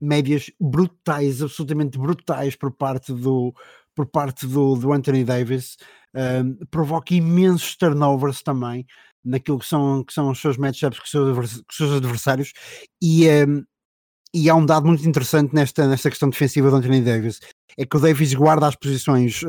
[0.00, 3.54] médias brutais, absolutamente brutais por parte do,
[3.94, 5.76] por parte do, do Anthony Davis.
[6.14, 8.86] Um, provoca imensos turnovers também
[9.24, 12.52] naquilo que são, que são os seus matchups com os seus, adversários
[13.02, 13.64] e, um,
[14.32, 17.40] e há um dado muito interessante nesta, nesta questão defensiva do Anthony Davis
[17.76, 19.42] é que o Davis guarda as posições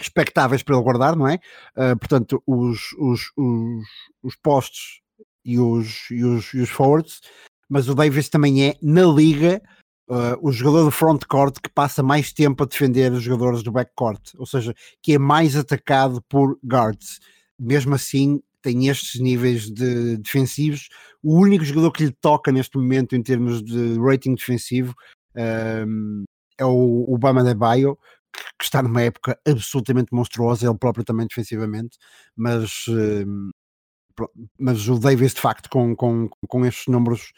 [0.00, 1.38] expectáveis para ele guardar, não é?
[1.76, 3.86] Uh, portanto, os, os, os,
[4.22, 5.00] os postos
[5.44, 7.20] e os, e, os, e os forwards,
[7.68, 9.62] mas o Davis também é, na liga,
[10.08, 14.34] uh, o jogador do frontcourt que passa mais tempo a defender os jogadores do backcourt,
[14.36, 17.20] ou seja, que é mais atacado por guards.
[17.58, 20.88] Mesmo assim, tem estes níveis de defensivos.
[21.22, 24.94] O único jogador que lhe toca neste momento em termos de rating defensivo
[25.86, 26.24] um,
[26.58, 27.98] é o Obama de Baio,
[28.58, 31.98] que está numa época absolutamente monstruosa, ele próprio também defensivamente,
[32.34, 33.50] mas, um,
[34.58, 37.32] mas o Davis de facto com, com, com estes números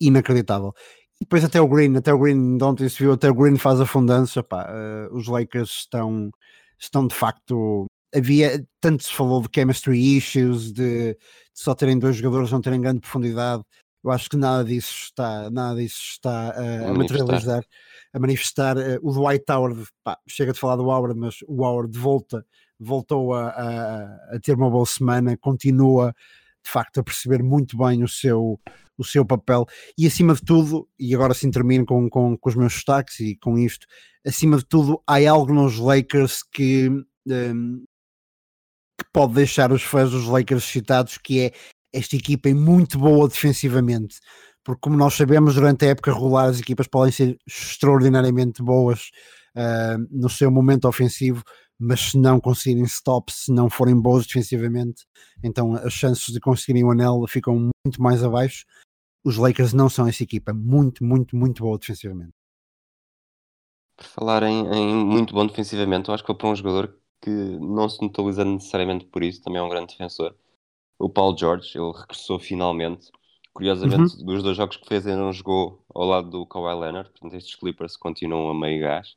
[0.00, 0.72] inacreditável.
[1.20, 3.80] Depois até o Green, até o Green, de ontem se viu, até o Green faz
[3.80, 6.30] a fundança, pá, uh, os Lakers estão,
[6.78, 11.18] estão de facto havia, tanto se falou de chemistry issues, de, de,
[11.54, 13.62] só terem dois jogadores não terem grande profundidade.
[14.02, 17.62] Eu acho que nada disso está, nada disso está uh, a, materializar,
[18.12, 18.76] a manifestar.
[18.78, 22.44] Uh, o Dwight Howard, pá, chega de falar do Howard, mas o Howard volta,
[22.78, 26.14] voltou a, a, a ter uma boa semana, continua
[26.64, 28.58] de facto a perceber muito bem o seu,
[29.00, 32.54] o seu papel e acima de tudo, e agora sim termino com, com, com os
[32.54, 33.86] meus destaques e com isto,
[34.26, 36.88] acima de tudo há algo nos Lakers que
[37.26, 37.84] um,
[38.98, 41.52] que pode deixar os fãs dos Lakers excitados, que é
[41.92, 44.16] esta equipa é muito boa defensivamente,
[44.62, 49.10] porque como nós sabemos, durante a época regular as equipas podem ser extraordinariamente boas
[49.56, 51.42] uh, no seu momento ofensivo,
[51.78, 55.06] mas se não conseguirem stop, se não forem boas defensivamente,
[55.42, 58.66] então as chances de conseguirem o anel ficam muito mais abaixo.
[59.24, 62.32] Os Lakers não são essa equipa, muito, muito, muito boa defensivamente.
[63.96, 67.30] Por falar em, em muito bom defensivamente, eu acho que foi para um jogador que
[67.30, 70.34] não se notabiliza necessariamente por isso, também é um grande defensor.
[70.98, 73.10] O Paul George, ele regressou finalmente.
[73.52, 74.24] Curiosamente, uhum.
[74.24, 77.56] dos dois jogos que fez, ele não jogou ao lado do Kawhi Leonard, portanto, estes
[77.56, 79.16] Clippers continuam a meio gás.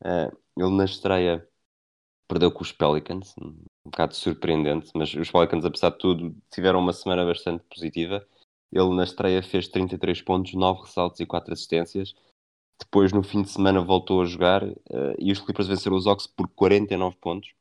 [0.00, 1.46] Uh, ele na estreia
[2.26, 6.92] perdeu com os Pelicans, um bocado surpreendente, mas os Pelicans, apesar de tudo, tiveram uma
[6.92, 8.26] semana bastante positiva.
[8.72, 12.14] Ele na estreia fez 33 pontos, 9 ressaltos e 4 assistências.
[12.78, 14.76] Depois, no fim de semana, voltou a jogar uh,
[15.18, 17.52] e os Clippers venceram os Ox por 49 pontos.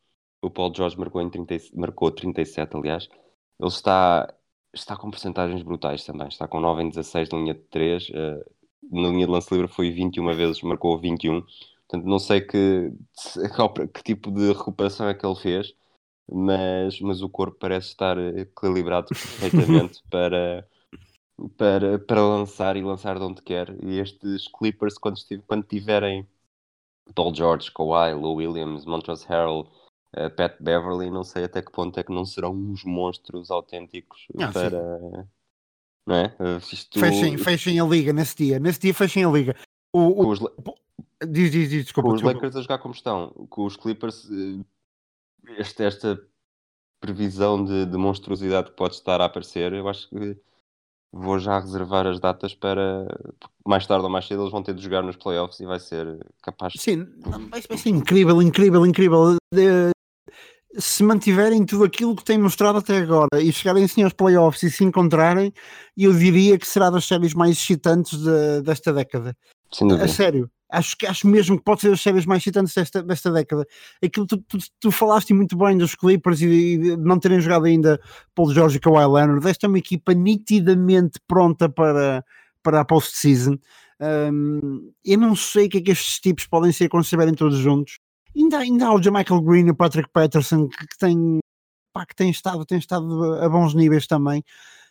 [0.42, 3.10] O Paul George marcou, em 30, marcou 37, aliás.
[3.60, 4.32] Ele está,
[4.74, 6.28] está com porcentagens brutais também.
[6.28, 8.10] Está com 9 em 16 na linha de 3.
[8.10, 8.46] Uh, eh,
[8.92, 11.42] na linha de lance livre foi 21 vezes, marcou 21.
[11.88, 12.92] Portanto, não sei que,
[13.94, 15.74] que tipo de recuperação é que ele fez,
[16.30, 19.08] mas, mas o corpo parece estar equilibrado
[19.40, 20.68] perfeitamente para,
[21.58, 23.76] para, para lançar e lançar de onde quer.
[23.84, 26.28] E estes Clippers, quando, estive, quando tiverem
[27.14, 29.68] Paul George, Kawhi, Lou Williams, Montrezl Harrell,
[30.16, 34.28] uh, Pat Beverly, não sei até que ponto é que não serão uns monstros autênticos
[34.34, 35.00] não, para.
[35.00, 35.28] Sim.
[36.06, 36.36] Não é?
[36.72, 37.00] Isto...
[37.00, 38.60] Fechem, fechem a liga nesse dia.
[38.60, 39.56] Nesse dia fechem a liga.
[39.92, 40.40] O, o, os...
[41.28, 42.10] Diz, diz, diz, desculpa.
[42.10, 44.64] Com os Lakers a jogar como estão, com os Clippers, eh,
[45.58, 46.28] esta, esta
[47.02, 50.38] previsão de, de monstruosidade que pode estar a aparecer, eu acho que
[51.12, 53.08] vou já reservar as datas para
[53.66, 56.20] mais tarde ou mais cedo eles vão ter de jogar nos playoffs e vai ser
[56.42, 57.08] capaz Sim,
[57.50, 59.36] vai, vai ser incrível, incrível, incrível.
[60.78, 64.70] Se mantiverem tudo aquilo que têm mostrado até agora e chegarem assim aos playoffs e
[64.70, 65.52] se encontrarem,
[65.98, 69.36] eu diria que será das séries mais excitantes de, desta década.
[70.02, 73.66] A sério, acho, acho mesmo que pode ser as séries mais excitantes desta, desta década.
[74.04, 78.00] Aquilo tu, tu, tu falaste muito bem dos Clippers e, e não terem jogado ainda
[78.36, 79.48] Paul George e Kawhi Leonard.
[79.48, 82.24] Esta é uma equipa nitidamente pronta para,
[82.62, 83.58] para a post-season.
[84.00, 87.58] Um, eu não sei o que é que estes tipos podem ser quando estiverem todos
[87.58, 88.00] juntos.
[88.36, 92.64] Ainda, ainda há o Michael Green e o Patrick Patterson que, que, que tem, estado,
[92.66, 94.44] tem estado a bons níveis também.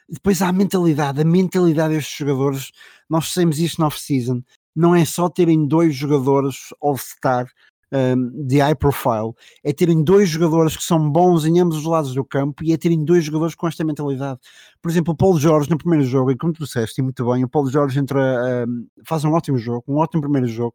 [0.09, 2.73] Depois há a mentalidade, a mentalidade destes jogadores.
[3.09, 4.43] Nós sabemos isto na off-season
[4.77, 7.49] não é só terem dois jogadores All-Star
[7.93, 9.33] um, de high profile,
[9.65, 12.77] é terem dois jogadores que são bons em ambos os lados do campo e é
[12.77, 14.41] terem dois jogadores com esta mentalidade.
[14.83, 17.49] Por exemplo, o Paulo Jorge no primeiro jogo, e como tu disseste, muito bem, o
[17.49, 20.75] Paulo Jorge entra, um, faz um ótimo jogo, um ótimo primeiro jogo.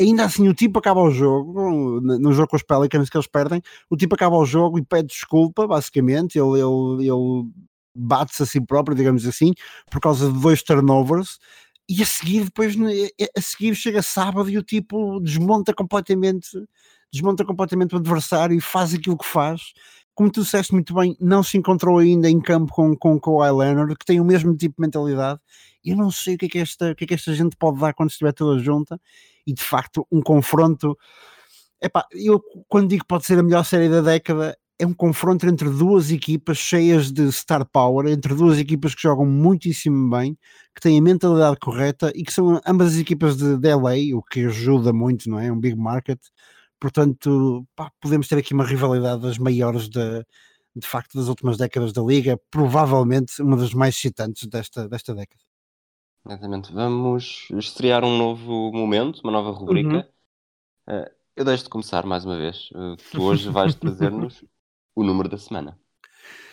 [0.00, 3.62] Ainda assim, o tipo acaba o jogo, no jogo com os Pelicans que eles perdem,
[3.88, 6.38] o tipo acaba o jogo e pede desculpa, basicamente.
[6.38, 7.50] Ele, ele, ele
[7.94, 9.52] bate-se a si próprio, digamos assim,
[9.90, 11.38] por causa de dois turnovers
[11.92, 12.74] e a seguir depois
[13.36, 16.48] a seguir chega sábado e o tipo desmonta completamente
[17.12, 19.74] desmonta completamente o adversário e faz aquilo que faz
[20.14, 23.40] como tu disseste muito bem, não se encontrou ainda em campo com, com, com o
[23.40, 25.40] Kawhi Leonard, que tem o mesmo tipo de mentalidade.
[25.84, 27.80] Eu não sei o que, é que esta, o que é que esta gente pode
[27.80, 29.00] dar quando estiver toda junta.
[29.46, 30.96] E de facto, um confronto.
[31.80, 35.46] Epá, eu quando digo que pode ser a melhor série da década, é um confronto
[35.46, 40.36] entre duas equipas cheias de star power, entre duas equipas que jogam muitíssimo bem,
[40.74, 44.22] que têm a mentalidade correta e que são ambas as equipas de, de LA, o
[44.22, 45.52] que ajuda muito, não é?
[45.52, 46.18] Um big market.
[46.80, 50.26] Portanto, pá, podemos ter aqui uma rivalidade das maiores de,
[50.74, 55.44] de facto das últimas décadas da liga, provavelmente uma das mais excitantes desta, desta década.
[56.26, 56.72] Exatamente.
[56.72, 60.08] Vamos estrear um novo momento, uma nova rubrica.
[60.88, 61.02] Uhum.
[61.02, 62.68] Uh, eu deixo de começar mais uma vez.
[62.72, 64.44] Uh, tu hoje vais trazer-nos
[64.94, 65.78] o número da semana.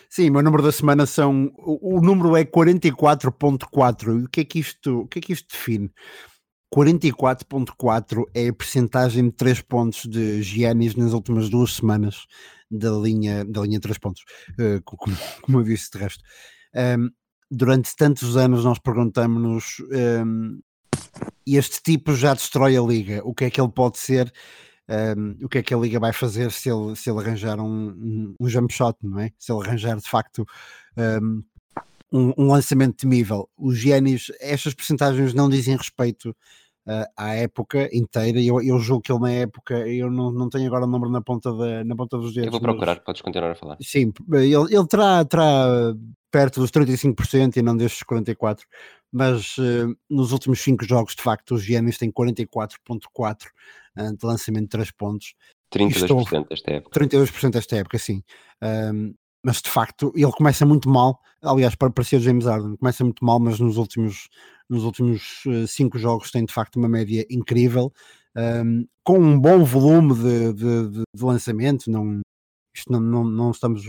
[0.10, 1.52] Sim, o meu número da semana são.
[1.58, 4.25] O, o número é 44.4.
[4.25, 5.91] O que é que isto, o que é que isto define?
[6.73, 12.25] 44.4 é a percentagem de 3 pontos de Giannis nas últimas duas semanas
[12.69, 16.23] da linha, da linha 3 pontos, uh, como, como, eu disse de resto.
[16.75, 17.10] Um,
[17.49, 19.78] durante tantos anos nós perguntamos-nos
[20.23, 20.60] um,
[21.45, 24.32] este tipo já destrói a liga, o que é que ele pode ser?
[24.89, 28.35] Um, o que é que a Liga vai fazer se ele, se ele arranjar um,
[28.39, 29.31] um jump shot, não é?
[29.37, 30.45] Se ele arranjar de facto
[32.11, 33.47] um, um, lançamento temível.
[33.57, 36.35] Os Giannis, estas percentagens não dizem respeito
[36.88, 38.41] uh, à época inteira.
[38.41, 41.21] Eu, eu julgo que ele na época, eu não, não tenho agora o número na
[41.21, 42.47] ponta, da, na ponta dos dedos.
[42.47, 43.77] Eu vou procurar, mas, podes continuar a falar.
[43.82, 45.93] Sim, ele, ele terá, terá
[46.32, 48.59] perto dos 35% e não destes 44%,
[49.11, 53.47] mas uh, nos últimos 5 jogos, de facto, os Giannis têm 44,4%
[53.97, 55.34] uh, de lançamento de 3 pontos.
[55.73, 56.99] 32% estou, desta época.
[56.99, 58.23] 32% desta época, sim.
[58.61, 59.13] Um,
[59.43, 61.19] mas de facto ele começa muito mal.
[61.41, 64.29] Aliás, para parecer James Harden, começa muito mal, mas nos últimos,
[64.69, 67.93] nos últimos uh, cinco jogos tem de facto uma média incrível,
[68.35, 71.89] um, com um bom volume de, de, de, lançamento.
[71.89, 72.21] Não,
[72.75, 73.85] isto não, não, não, estamos.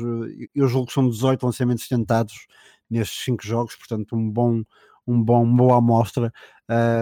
[0.55, 2.47] Eu julgo que são 18 lançamentos tentados
[2.89, 4.63] nestes cinco jogos, portanto, um bom,
[5.07, 6.33] um bom, uma boa amostra.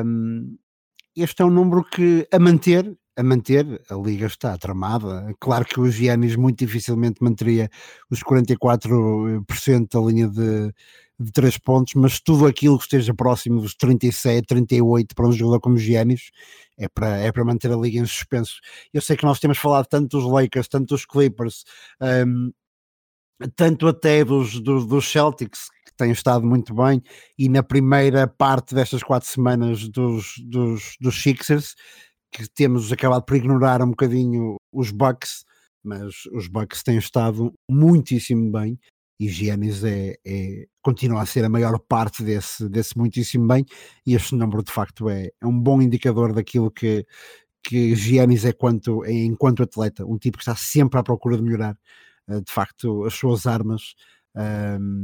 [0.05, 0.57] Um,
[1.17, 5.35] este é um número que a manter a manter, a liga está tramada.
[5.41, 7.69] Claro que o Giannis muito dificilmente manteria
[8.09, 10.73] os 44% da linha de,
[11.19, 15.59] de 3 pontos, mas tudo aquilo que esteja próximo dos 37, 38 para um jogador
[15.61, 16.31] como Giannis
[16.79, 18.61] é para, é para manter a liga em suspenso.
[18.95, 21.65] Eu sei que nós temos falado tanto dos Lakers, tanto dos Clippers,
[22.01, 22.53] um,
[23.57, 27.03] tanto até dos, dos, dos Celtics, que têm estado muito bem,
[27.37, 31.75] e na primeira parte destas quatro semanas dos, dos, dos Sixers,
[32.33, 35.45] que temos acabado por ignorar um bocadinho os Bucks,
[35.83, 38.79] mas os Bucks têm estado muitíssimo bem
[39.21, 43.65] e Giannis é, é, continua a ser a maior parte desse, desse muitíssimo bem
[44.07, 47.05] e este número de facto é, é um bom indicador daquilo que,
[47.63, 51.43] que Giannis é, quanto, é enquanto atleta, um tipo que está sempre à procura de
[51.43, 51.77] melhorar
[52.29, 53.95] uh, de facto as suas armas
[54.37, 55.03] um,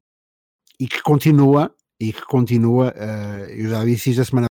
[0.79, 4.47] e que continua e que continua, uh, eu já disse isto a semana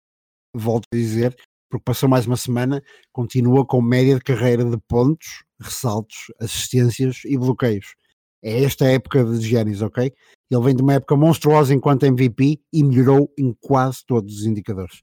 [0.56, 1.36] volto a dizer,
[1.74, 7.36] porque passou mais uma semana, continua com média de carreira de pontos, ressaltos, assistências e
[7.36, 7.96] bloqueios.
[8.44, 10.14] É esta a época de Giannis, ok?
[10.52, 15.02] Ele vem de uma época monstruosa enquanto MVP e melhorou em quase todos os indicadores.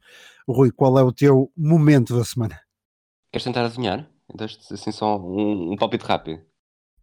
[0.49, 2.61] Rui, qual é o teu momento da semana?
[3.33, 4.09] Queres tentar adivinhar?
[4.33, 6.41] Deste assim só um, um palpite rápido.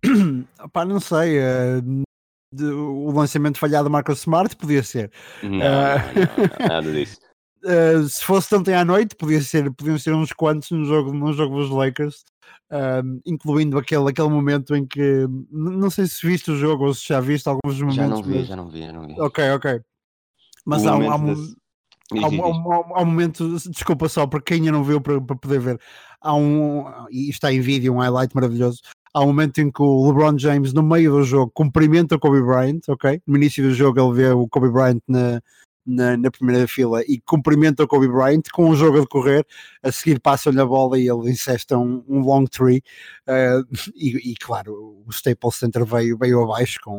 [0.72, 1.39] Pá, não sei.
[1.39, 2.03] Uh,
[2.53, 5.11] de, o lançamento falhado do Marcus Smart podia ser.
[5.43, 5.59] Não, uh...
[5.59, 7.26] não, não, nada disso.
[7.68, 11.34] Uh, se fosse ontem à noite, podia ser, podiam ser uns quantos no jogo, no
[11.34, 12.24] jogo dos Lakers,
[12.72, 17.09] uh, incluindo aquele, aquele momento em que não sei se viste o jogo ou se
[17.09, 17.95] já viste alguns momentos.
[17.95, 18.47] Já não vi, mas...
[18.47, 19.20] já não vi, já não vi.
[19.20, 19.82] Ok, ok.
[20.65, 21.18] Mas há, um, há, há,
[22.95, 25.80] há, um, momento, desculpa só, para quem ainda não viu para, para poder ver,
[26.22, 28.80] há um, e está em vídeo, um highlight maravilhoso.
[29.13, 32.41] Há um momento em que o LeBron James, no meio do jogo, cumprimenta o Kobe
[32.41, 33.22] Bryant, ok?
[33.28, 35.41] No início do jogo, ele vê o Kobe Bryant na,
[35.88, 39.45] na, na, primeira fila e cumprimenta o Kobe Bryant com o jogo a decorrer,
[39.81, 42.83] a seguir passa-lhe a bola e ele incesta um, um long three
[43.27, 43.65] uh,
[43.95, 46.97] e, e, claro, o Staples Center veio, veio abaixo com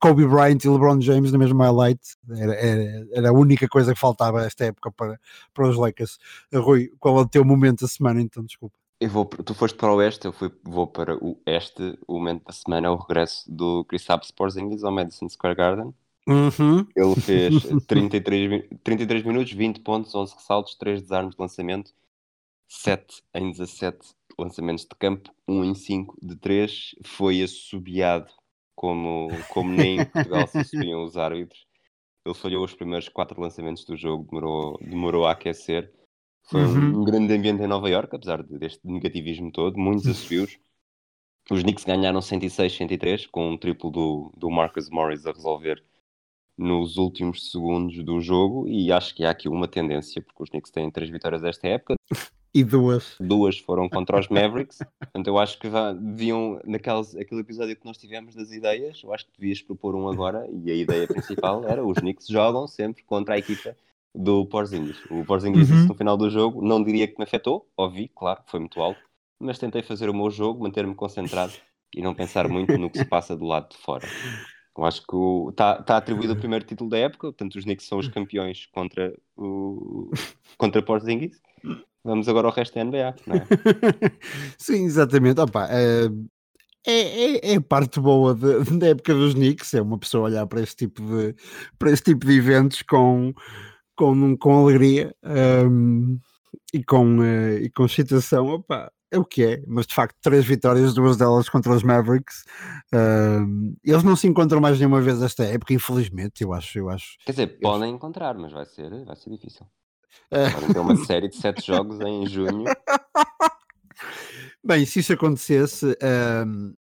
[0.00, 2.00] Kobe Bryant e LeBron James no mesmo highlight,
[2.30, 5.18] era, era, era, a única coisa que faltava esta época para,
[5.52, 6.18] para os Lakers.
[6.52, 8.76] Rui, qual é o teu momento da semana então, desculpa?
[9.00, 11.98] Eu vou, tu foste para o oeste, eu fui, vou para o este.
[12.06, 15.94] O momento da semana é o regresso do Kristaps Porzingis ao Madison Square Garden
[16.26, 16.86] Uhum.
[16.96, 21.92] Ele fez 33, 33 minutos, 20 pontos, 11 ressaltos, 3 desarmes de lançamento,
[22.66, 23.98] 7 em 17
[24.38, 26.94] lançamentos de campo, 1 em 5 de 3.
[27.04, 28.32] Foi assobiado
[28.74, 31.66] como, como nem em Portugal se assobiam os árbitros.
[32.24, 35.92] Ele falhou os primeiros 4 lançamentos do jogo, demorou, demorou a aquecer.
[36.44, 37.00] Foi uhum.
[37.00, 40.58] um grande ambiente em Nova York, apesar deste negativismo todo, muitos assobios.
[41.50, 45.84] Os Knicks ganharam 106-103, com um triplo do, do Marcus Morris a resolver
[46.56, 50.70] nos últimos segundos do jogo e acho que há aqui uma tendência, porque os Knicks
[50.70, 51.94] têm três vitórias desta época.
[52.54, 53.16] E duas.
[53.18, 54.78] Duas foram contra os Mavericks.
[54.98, 59.12] Portanto, eu acho que já deviam, naqueles, aquele episódio que nós tivemos das ideias, eu
[59.12, 63.02] acho que devias propor um agora, e a ideia principal era os Knicks jogam sempre
[63.02, 63.76] contra a equipa
[64.14, 64.98] do Porzingis.
[65.10, 65.86] O Porzingis uhum.
[65.86, 69.00] no final do jogo, não diria que me afetou, ouvi, claro, foi muito alto,
[69.40, 71.54] mas tentei fazer o meu jogo, manter-me concentrado
[71.92, 74.06] e não pensar muito no que se passa do lado de fora.
[74.76, 75.16] Eu acho que
[75.50, 79.14] está tá atribuído o primeiro título da época, portanto os Knicks são os campeões contra
[79.36, 80.10] o
[80.58, 81.40] contra Porzingis.
[82.04, 83.46] Vamos agora ao resto da NBA, não é?
[84.58, 85.40] Sim, exatamente.
[85.40, 86.06] Opa, é,
[86.86, 90.60] é, é, a parte boa de, da época dos Knicks, é uma pessoa olhar para
[90.60, 91.34] este tipo de,
[91.78, 93.32] para este tipo de eventos com,
[93.96, 96.18] com, com alegria um,
[96.74, 98.48] e, com, uh, e com excitação.
[98.48, 102.44] Opa, é o que é, mas de facto, três vitórias, duas delas contra os Mavericks.
[102.92, 106.78] Uh, eles não se encontram mais nenhuma vez esta época, infelizmente, eu acho.
[106.78, 107.16] Eu acho.
[107.24, 109.66] Quer dizer, podem encontrar, mas vai ser, vai ser difícil.
[110.32, 110.52] Uh...
[110.52, 112.64] Podem ter uma série de sete jogos em junho.
[114.64, 116.74] Bem, se isso acontecesse, uh,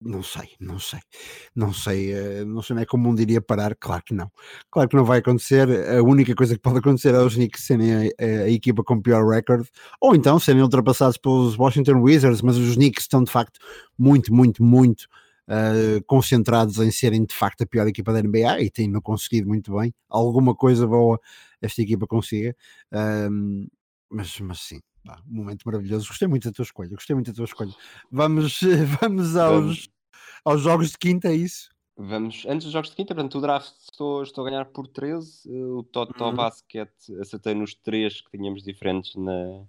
[0.00, 1.00] não sei, não sei,
[1.54, 4.30] não sei, eh, não sei nem é como um diria parar, claro que não,
[4.70, 7.92] claro que não vai acontecer, a única coisa que pode acontecer é os Knicks serem
[7.94, 9.66] a, a, equipa com pior record,
[10.00, 13.58] ou então serem ultrapassados pelos Washington Wizards, mas os Knicks estão de facto
[13.98, 15.06] muito, muito, muito
[15.48, 19.48] uh, concentrados em serem de facto a pior equipa da NBA e têm não conseguido
[19.48, 21.18] muito bem, alguma coisa boa
[21.60, 22.54] esta equipa consiga,
[23.30, 23.66] um,
[24.10, 24.80] mas, mas sim,
[25.28, 26.08] um momento maravilhoso.
[26.08, 27.72] Gostei muito da tua escolha, gostei muito da tua escolha.
[28.10, 28.60] Vamos,
[29.00, 29.88] vamos aos,
[30.44, 31.68] aos jogos de quinta, é isso?
[31.98, 35.50] Vamos, antes dos jogos de quinta, portanto, o draft estou, estou a ganhar por 13.
[35.50, 36.34] O Toto Uhum.
[36.34, 36.90] Basket
[37.20, 39.64] acertei nos três que tínhamos diferentes na,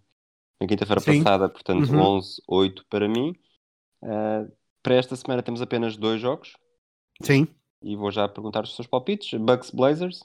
[0.59, 2.17] na quinta-feira passada, portanto, Uhum.
[2.17, 3.33] 11, 8 para mim.
[4.03, 4.45] Ah,
[4.83, 6.53] para esta semana temos apenas dois jogos
[7.21, 7.47] Sim.
[7.81, 9.39] e vou já perguntar os seus palpites.
[9.39, 10.19] Bucks Blazers,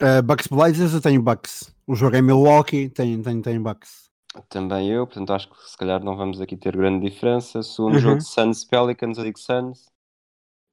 [0.00, 1.72] Uh, Bucks Blazers, eu tenho Bucks.
[1.86, 4.10] O jogo é Milwaukee, tenho, tenho, tenho Bucks.
[4.48, 7.62] Também eu, portanto, acho que se calhar não vamos aqui ter grande diferença.
[7.62, 8.00] Segundo Uhum.
[8.00, 9.86] jogo, Suns Pelicans, eu digo Suns.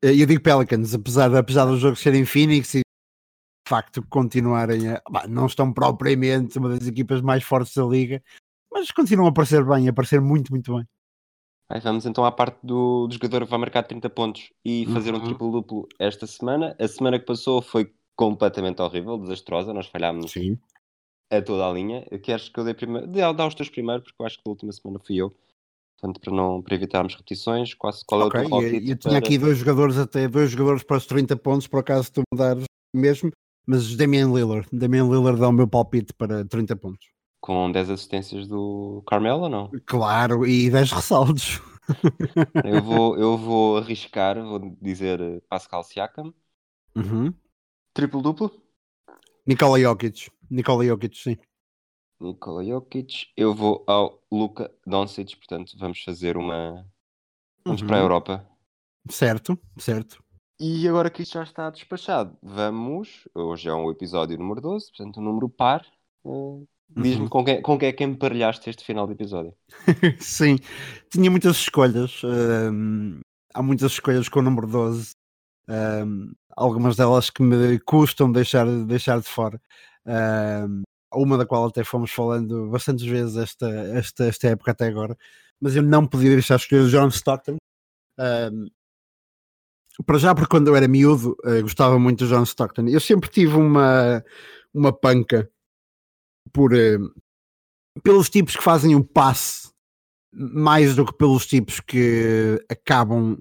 [0.03, 4.89] Uh, Eu digo Pelicans, apesar, apesar do jogo ser em Phoenix e de facto continuarem
[4.89, 5.01] a.
[5.09, 8.23] bah, não estão propriamente uma das equipas mais fortes da liga,
[8.71, 10.85] mas continuam a parecer bem, a parecer muito, muito bem.
[11.69, 15.13] Aí vamos então à parte do, do jogador que vai marcar 30 pontos e fazer
[15.13, 15.25] um Uhum.
[15.25, 16.75] triplo-duplo esta semana.
[16.79, 19.71] A semana que passou foi completamente horrível, desastrosa.
[19.71, 20.57] Nós falhámos Sim.
[21.29, 22.05] A toda a linha.
[22.23, 23.07] Queres que eu dê primeiro?
[23.07, 25.35] Dê, dá os teus primeiro, porque eu acho que a última semana fui eu.
[25.99, 28.85] Portanto, para, não, para evitarmos repetições, qual, qual é o teu palpite?
[28.85, 31.79] e eu tinha para- aqui dois jogadores, até dois jogadores para os 30 pontos, por
[31.81, 32.63] acaso tu me dares
[32.95, 33.31] mesmo,
[33.67, 34.67] mas Damian Lillard.
[34.71, 37.05] Damian Lillard dá o meu palpite para 30 pontos.
[37.41, 39.71] Com 10 assistências do Carmelo ou não?
[39.85, 41.61] Claro, e 10 ressaltos.
[42.63, 46.31] Eu vou, eu vou arriscar, vou dizer eh, Pascal Siakam.
[46.95, 47.33] Uhum.
[47.95, 48.51] Triplo-duplo.
[49.47, 50.29] Nikola Jokic.
[50.49, 51.37] Nikola Jokic, sim.
[52.19, 53.27] Nikola Jokic.
[53.35, 56.85] Eu vou ao Luka Doncic, portanto vamos fazer uma...
[57.65, 57.87] Vamos Uhum.
[57.87, 58.47] para a Europa.
[59.09, 60.23] Certo, certo.
[60.59, 63.27] E agora que isto já está despachado, vamos.
[63.33, 65.85] Hoje é um episódio número 12, portanto, um número par.
[66.25, 66.65] Eh,
[66.97, 67.29] Diz-me Uhum.
[67.29, 69.53] com, quem, com quem é que emparelhaste este final de episódio.
[70.19, 70.57] Sim,
[71.11, 72.21] tinha muitas escolhas.
[72.23, 73.19] hum,
[73.53, 75.11] há muitas escolhas com o número 12.
[75.69, 79.61] hum, algumas delas que me custam deixar, deixar de fora.
[81.13, 85.17] Uma da qual até fomos falando bastantes vezes esta, esta, esta época até agora.
[85.59, 87.57] Mas eu não podia deixar de escolher o John Stockton.
[90.05, 92.87] Para já, porque quando eu era miúdo, eh, gostava muito do John Stockton.
[92.87, 94.23] Eu sempre tive uma,
[94.73, 95.49] uma panca
[96.53, 96.97] por, eh,
[98.01, 99.69] pelos tipos que fazem o passe
[100.31, 103.37] mais do que pelos tipos que acabam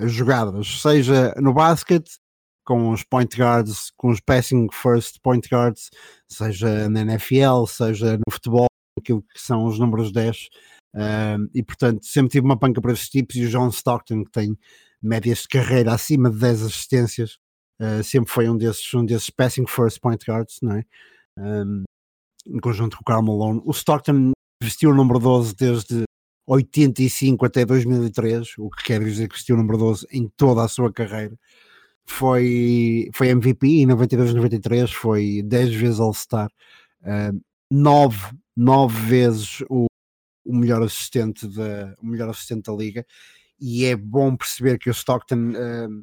[0.00, 2.18] as jogadas, seja no basquete,
[2.64, 5.90] com os point guards, com os passing first point guards,
[6.28, 8.66] seja na NFL, seja no futebol,
[8.98, 10.48] aquilo que são os números 10.
[10.96, 13.36] eh, e portanto, sempre tive uma panca para esses tipos.
[13.36, 14.56] E o John Stockton, que tem
[15.02, 17.38] médias de carreira acima de 10 assistências,
[17.80, 20.84] eh, sempre foi um desses, um desses passing first point guards, não é?
[21.38, 21.84] Um,
[22.46, 23.62] em conjunto com o Karl Malone.
[23.64, 24.32] O Stockton
[24.62, 26.04] vestiu o número 12 desde
[26.46, 30.68] 85 até 2003, o que quer dizer que vestiu o número 12 em toda a
[30.68, 31.36] sua carreira.
[32.06, 36.50] Foi, foi MVP em 92 e 93, foi 10 vezes All-Star,
[37.70, 39.86] 9, 9 vezes o,
[40.44, 43.06] o melhor assistente da, o melhor assistente da liga.
[43.60, 46.02] E é bom perceber que o Stockton um,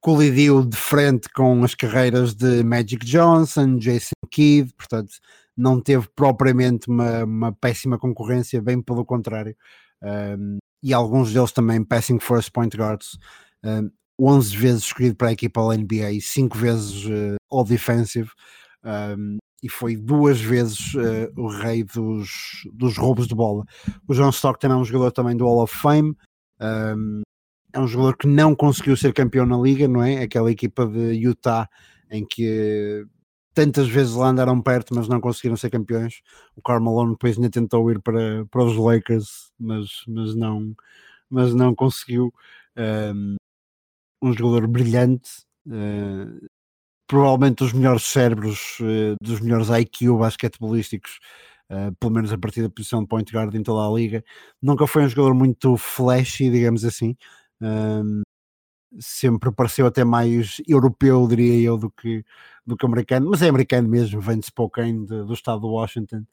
[0.00, 5.12] colidiu de frente com as carreiras de Magic Johnson, Jason Kidd, portanto
[5.56, 9.56] não teve propriamente uma, uma péssima concorrência, bem pelo contrário,
[10.02, 13.18] um, e alguns deles também passing first point guards,
[13.62, 13.90] um,
[14.20, 18.30] 11 vezes escolhido para a equipa All-NBA, 5 vezes uh, All-Defensive,
[18.84, 23.64] um, e foi duas vezes uh, o rei dos, dos roubos de bola.
[24.08, 26.16] O John Stockton é um jogador também do Hall of Fame,
[26.60, 27.22] um,
[27.72, 30.22] é um jogador que não conseguiu ser campeão na liga, não é?
[30.22, 31.68] Aquela equipa de Utah
[32.10, 33.06] em que
[33.54, 36.20] tantas vezes lá andaram perto, mas não conseguiram ser campeões.
[36.56, 40.74] O Karl Malone depois ainda tentou ir para, para os Lakers, mas, mas, não,
[41.30, 42.32] mas não conseguiu.
[42.76, 43.36] Um,
[44.22, 45.30] um jogador brilhante,
[45.66, 46.48] uh,
[47.06, 51.18] provavelmente dos melhores cérebros, uh, dos melhores IQ basquetebolísticos,
[51.70, 54.24] uh, pelo menos a partir da posição de point guard em toda a liga.
[54.62, 57.16] Nunca foi um jogador muito flashy, digamos assim.
[59.00, 62.24] Sempre pareceu até mais europeu, diria eu, do que,
[62.66, 66.24] do que americano, mas é americano mesmo, vem de Spokane, de, do estado de Washington.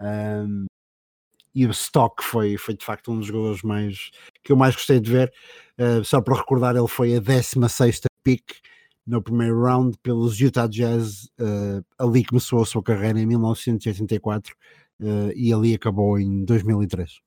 [0.00, 0.66] Um,
[1.56, 4.10] e o Stock foi, foi de facto um dos jogadores mais
[4.44, 5.32] que eu mais gostei de ver.
[5.78, 8.60] Uh, só para recordar, ele foi a 16 pick
[9.06, 11.30] no primeiro round pelos Utah Jazz.
[11.40, 14.54] Uh, ali começou a sua carreira em 1984
[15.00, 17.20] uh, e ali acabou em 2003.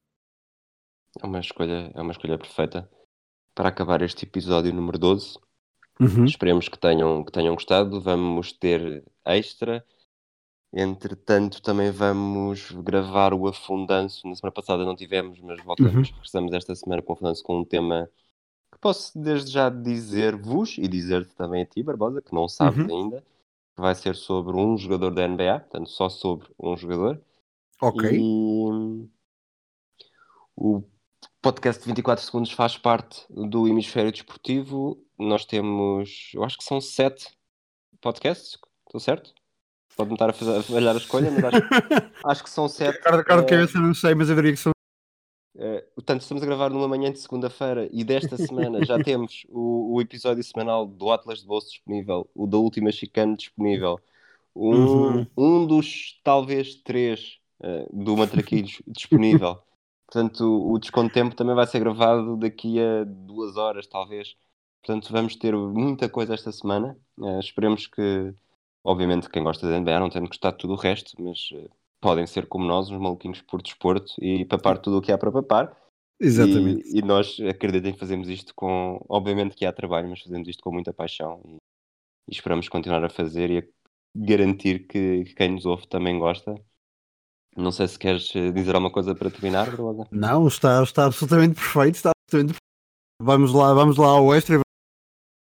[1.20, 2.88] É uma escolha, é uma escolha perfeita
[3.56, 5.40] para acabar este episódio número 12.
[6.00, 6.26] Uhum.
[6.26, 8.00] Esperemos que tenham, que tenham gostado.
[8.00, 9.84] Vamos ter extra.
[10.72, 14.28] Entretanto, também vamos gravar o Afundanço.
[14.28, 16.16] Na semana passada não tivemos, mas voltamos, uhum.
[16.16, 18.10] regressamos esta semana com o Afundanço com um tema
[18.72, 22.98] que posso desde já dizer-vos e dizer-te também a ti, Barbosa, que não sabes Uhum.
[22.98, 23.22] ainda,
[23.76, 27.20] que vai ser sobre um jogador da NBA, portanto, só sobre um jogador.
[27.82, 28.12] Ok.
[28.12, 29.10] E
[30.56, 30.84] o
[31.42, 35.02] podcast de 24 segundos faz parte do hemisfério desportivo.
[35.18, 37.30] Nós temos, eu acho que são sete
[38.02, 39.34] podcasts, estou certo?
[40.00, 41.58] Pode-me estar a, fazer, a falhar a escolha, mas acho,
[42.26, 43.02] acho que são sete.
[43.02, 44.72] Cara, cara de cabeça não sei, mas eu diria que são.
[45.58, 49.96] Uh, portanto, estamos a gravar numa manhã de segunda-feira e desta semana já temos o,
[49.96, 54.00] o, episódio semanal do Atlas de Bolso disponível, o da última chicane disponível,
[54.56, 55.28] um, uhum.
[55.38, 59.62] um dos talvez três uh, do Matraquilhos disponível.
[60.06, 64.34] Portanto, o, o Desconto Tempo também vai ser gravado daqui a duas horas, talvez.
[64.82, 66.98] Portanto, vamos ter muita coisa esta semana.
[67.18, 68.34] Uh, esperemos que,
[68.84, 71.50] obviamente, quem gosta da NBA não tenha gostado de tudo o resto, mas
[72.02, 75.32] podem ser como nós, uns maluquinhos por desporto e papar tudo o que há para
[75.32, 75.78] papar.
[76.20, 76.88] Exatamente.
[76.90, 79.04] E, e, nós, acreditem, fazemos isto com.
[79.08, 81.56] Obviamente que há trabalho, mas fazemos isto com muita paixão e,
[82.28, 83.64] e esperamos continuar a fazer e a
[84.16, 86.56] garantir que, que, quem nos ouve também gosta.
[87.56, 90.08] Não sei se queres eh, dizer alguma coisa para terminar, Barbosa.
[90.12, 91.96] Não, está, está absolutamente perfeito.
[91.96, 92.70] Está absolutamente perfeito.
[93.22, 94.60] Vamos lá, vamos lá ao extra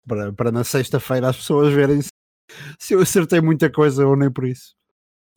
[0.06, 2.10] para, para na sexta-feira as pessoas verem se,
[2.78, 4.74] se eu acertei muita coisa ou nem por isso.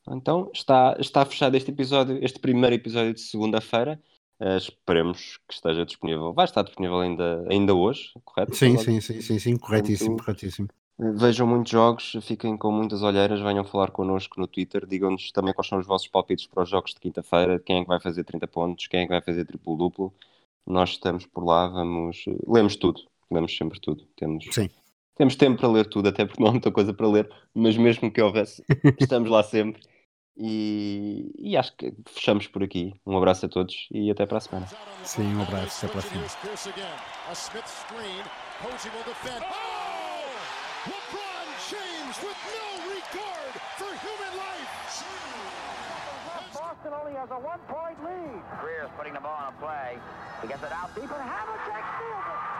[0.09, 3.99] Então está, está fechado este episódio, este primeiro episódio de segunda-feira.
[4.39, 6.33] Uh, esperemos que esteja disponível.
[6.33, 8.55] Vai estar disponível ainda, ainda hoje, correto?
[8.55, 10.67] Sim, sim, sim, sim, sim, corretíssimo, corretíssimo.
[10.99, 15.67] Vejam muitos jogos, fiquem com muitas olheiras, venham falar connosco no Twitter, digam-nos também quais
[15.67, 18.47] são os vossos palpites para os jogos de quinta-feira, quem é que vai fazer 30
[18.47, 20.13] pontos, quem é que vai fazer triplo-duplo.
[20.65, 22.23] Nós estamos por lá, vamos.
[22.47, 23.01] Lemos tudo,
[23.31, 24.05] lemos sempre tudo.
[24.15, 24.69] Temos, Sim.
[25.15, 28.11] Temos tempo para ler tudo, até porque não há muita coisa para ler, mas mesmo
[28.11, 28.63] que houvesse,
[28.99, 29.81] estamos lá sempre
[30.35, 32.93] e, e, acho que fechamos por aqui.
[33.05, 34.67] Um abraço a todos e até para a semana.
[35.03, 36.27] Sim, um abraço, até para a semana.
[46.53, 48.43] Boston only has a one-point lead.
[48.61, 49.97] Greer's putting the ball on a play.
[50.41, 52.52] He gets it out deep, and Havlicek steals it.